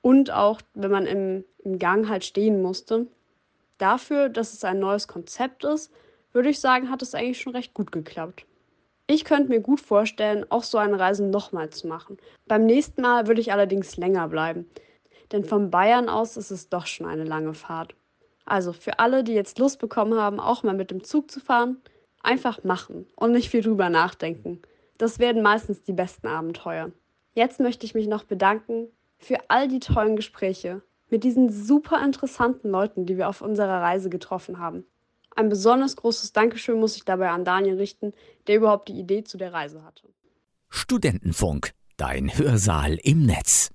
Und 0.00 0.30
auch, 0.30 0.60
wenn 0.74 0.90
man 0.90 1.06
im, 1.06 1.44
im 1.64 1.78
Gang 1.78 2.08
halt 2.08 2.24
stehen 2.24 2.62
musste. 2.62 3.06
Dafür, 3.78 4.28
dass 4.28 4.54
es 4.54 4.64
ein 4.64 4.78
neues 4.78 5.06
Konzept 5.08 5.64
ist, 5.64 5.92
würde 6.32 6.50
ich 6.50 6.60
sagen, 6.60 6.90
hat 6.90 7.02
es 7.02 7.14
eigentlich 7.14 7.40
schon 7.40 7.54
recht 7.54 7.74
gut 7.74 7.92
geklappt. 7.92 8.46
Ich 9.06 9.24
könnte 9.24 9.48
mir 9.48 9.60
gut 9.60 9.80
vorstellen, 9.80 10.44
auch 10.50 10.62
so 10.62 10.76
eine 10.78 10.98
Reise 10.98 11.24
nochmal 11.24 11.70
zu 11.70 11.86
machen. 11.86 12.18
Beim 12.46 12.66
nächsten 12.66 13.00
Mal 13.00 13.26
würde 13.26 13.40
ich 13.40 13.52
allerdings 13.52 13.96
länger 13.96 14.28
bleiben, 14.28 14.68
denn 15.32 15.44
von 15.44 15.70
Bayern 15.70 16.08
aus 16.08 16.36
ist 16.36 16.50
es 16.50 16.68
doch 16.68 16.86
schon 16.86 17.06
eine 17.06 17.24
lange 17.24 17.54
Fahrt. 17.54 17.94
Also 18.44 18.72
für 18.72 18.98
alle, 18.98 19.24
die 19.24 19.32
jetzt 19.32 19.58
Lust 19.58 19.78
bekommen 19.78 20.18
haben, 20.18 20.40
auch 20.40 20.62
mal 20.62 20.74
mit 20.74 20.90
dem 20.90 21.04
Zug 21.04 21.30
zu 21.30 21.40
fahren, 21.40 21.80
einfach 22.22 22.64
machen 22.64 23.06
und 23.16 23.32
nicht 23.32 23.48
viel 23.48 23.62
drüber 23.62 23.88
nachdenken. 23.88 24.60
Das 24.98 25.18
werden 25.18 25.42
meistens 25.42 25.82
die 25.82 25.92
besten 25.92 26.26
Abenteuer. 26.26 26.90
Jetzt 27.34 27.60
möchte 27.60 27.86
ich 27.86 27.94
mich 27.94 28.08
noch 28.08 28.24
bedanken 28.24 28.88
für 29.18 29.38
all 29.48 29.68
die 29.68 29.80
tollen 29.80 30.16
Gespräche 30.16 30.82
mit 31.10 31.24
diesen 31.24 31.50
super 31.50 32.02
interessanten 32.04 32.68
Leuten, 32.68 33.06
die 33.06 33.16
wir 33.16 33.28
auf 33.28 33.40
unserer 33.40 33.82
Reise 33.82 34.10
getroffen 34.10 34.58
haben. 34.58 34.84
Ein 35.34 35.48
besonders 35.48 35.96
großes 35.96 36.32
Dankeschön 36.32 36.80
muss 36.80 36.96
ich 36.96 37.04
dabei 37.04 37.30
an 37.30 37.44
Daniel 37.44 37.76
richten, 37.76 38.12
der 38.46 38.56
überhaupt 38.56 38.88
die 38.88 38.98
Idee 38.98 39.24
zu 39.24 39.38
der 39.38 39.52
Reise 39.52 39.84
hatte. 39.84 40.08
Studentenfunk, 40.68 41.72
dein 41.96 42.36
Hörsaal 42.36 42.98
im 43.02 43.24
Netz. 43.24 43.66